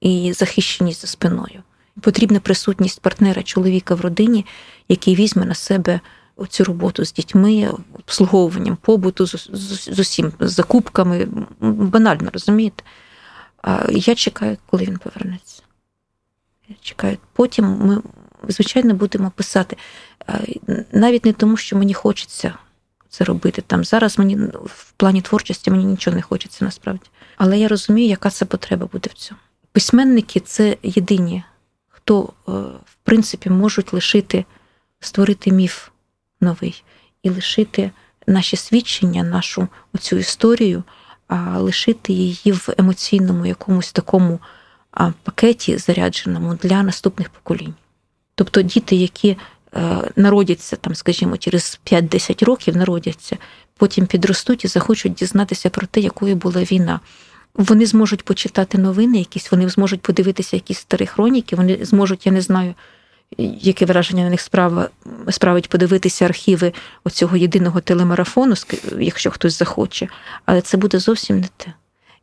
[0.00, 1.62] і захищеність за спиною.
[2.00, 4.46] Потрібна присутність партнера чоловіка в родині,
[4.88, 6.00] який візьме на себе
[6.48, 11.28] цю роботу з дітьми, обслуговуванням побуту, з, з, з усім, з закупками.
[11.60, 12.82] Банально розумієте?
[13.90, 15.62] Я чекаю, коли він повернеться.
[16.68, 17.18] Я чекаю.
[17.32, 18.02] Потім ми,
[18.48, 19.76] звичайно, будемо писати.
[20.92, 22.54] Навіть не тому, що мені хочеться
[23.12, 23.62] це робити.
[23.66, 27.06] Там Зараз мені в плані творчості мені нічого не хочеться насправді.
[27.36, 29.40] Але я розумію, яка це потреба буде в цьому.
[29.72, 31.42] Письменники це єдині
[31.88, 32.52] хто, е,
[32.84, 34.44] в принципі, можуть лишити,
[35.00, 35.88] створити міф
[36.40, 36.84] новий
[37.22, 37.90] і лишити
[38.26, 40.82] наші свідчення, нашу оцю історію,
[41.28, 44.40] а лишити її в емоційному якомусь такому
[45.22, 47.74] пакеті зарядженому для наступних поколінь.
[48.34, 49.36] Тобто діти, які
[50.16, 53.36] народяться там, скажімо, через 5-10 років народяться,
[53.76, 57.00] потім підростуть і захочуть дізнатися про те, якою була війна.
[57.54, 61.56] Вони зможуть почитати новини, якісь вони зможуть подивитися якісь старі хроніки.
[61.56, 62.74] Вони зможуть, я не знаю,
[63.38, 64.88] яке враження на них справа
[65.30, 66.72] справить подивитися архіви
[67.04, 68.54] оцього єдиного телемарафону,
[68.98, 70.08] якщо хтось захоче.
[70.44, 71.72] Але це буде зовсім не те.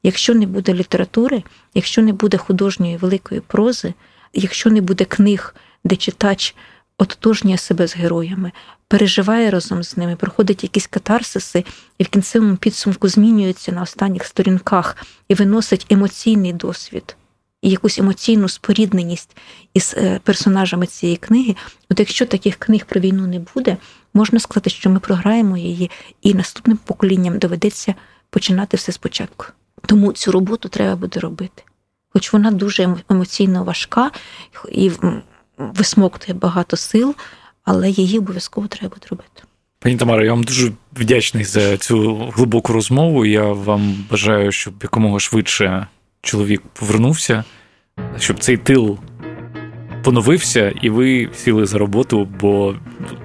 [0.03, 1.43] Якщо не буде літератури,
[1.73, 3.93] якщо не буде художньої великої прози,
[4.33, 6.55] якщо не буде книг, де читач
[6.99, 8.51] ототожнює себе з героями,
[8.87, 11.65] переживає разом з ними, проходить якісь катарсиси,
[11.97, 14.95] і в кінцевому підсумку змінюється на останніх сторінках
[15.27, 17.15] і виносить емоційний досвід
[17.61, 19.37] і якусь емоційну спорідненість
[19.73, 21.55] із е, персонажами цієї книги.
[21.91, 23.77] От якщо таких книг про війну не буде,
[24.13, 25.91] можна сказати, що ми програємо її,
[26.21, 27.95] і наступним поколінням доведеться
[28.29, 29.45] починати все спочатку.
[29.85, 31.63] Тому цю роботу треба буде робити.
[32.13, 34.11] Хоч вона дуже емоційно важка
[34.71, 34.91] і
[35.59, 37.15] висмоктує багато сил,
[37.63, 39.43] але її обов'язково треба буде робити.
[39.79, 43.25] Пані Тамара, я вам дуже вдячний за цю глибоку розмову.
[43.25, 45.87] Я вам бажаю, щоб якомога швидше
[46.21, 47.43] чоловік повернувся,
[48.19, 48.99] щоб цей тил
[50.03, 52.75] поновився, і ви сіли за роботу, бо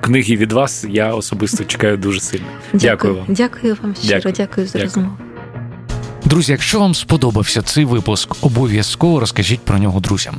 [0.01, 2.47] книги від вас я особисто чекаю дуже сильно.
[2.73, 3.25] Дякую, дякую вам.
[3.29, 5.17] Дякую вам щиро, дякую, дякую за розмову.
[6.25, 10.35] Друзі, якщо вам сподобався цей випуск, обов'язково розкажіть про нього друзям.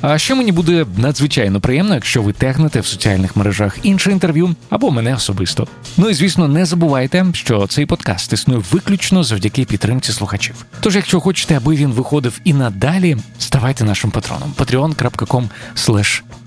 [0.00, 4.90] А ще мені буде надзвичайно приємно, якщо ви тегнете в соціальних мережах інше інтерв'ю або
[4.90, 5.66] мене особисто.
[5.96, 10.54] Ну і звісно, не забувайте, що цей подкаст існує виключно завдяки підтримці слухачів.
[10.80, 15.48] Тож, якщо хочете, аби він виходив і надалі, ставайте нашим патроном patreon.com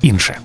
[0.02, 0.38] інше.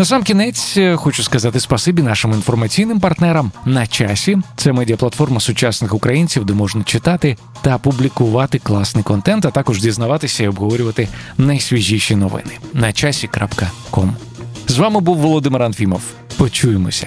[0.00, 4.38] На сам кінець е, хочу сказати спасибі нашим інформаційним партнерам на часі.
[4.56, 10.48] Це медіаплатформа сучасних українців, де можна читати та публікувати класний контент, а також дізнаватися і
[10.48, 14.16] обговорювати найсвіжіші новини на часі.ком.
[14.66, 16.02] З вами був Володимир Анфімов.
[16.36, 17.06] Почуємося.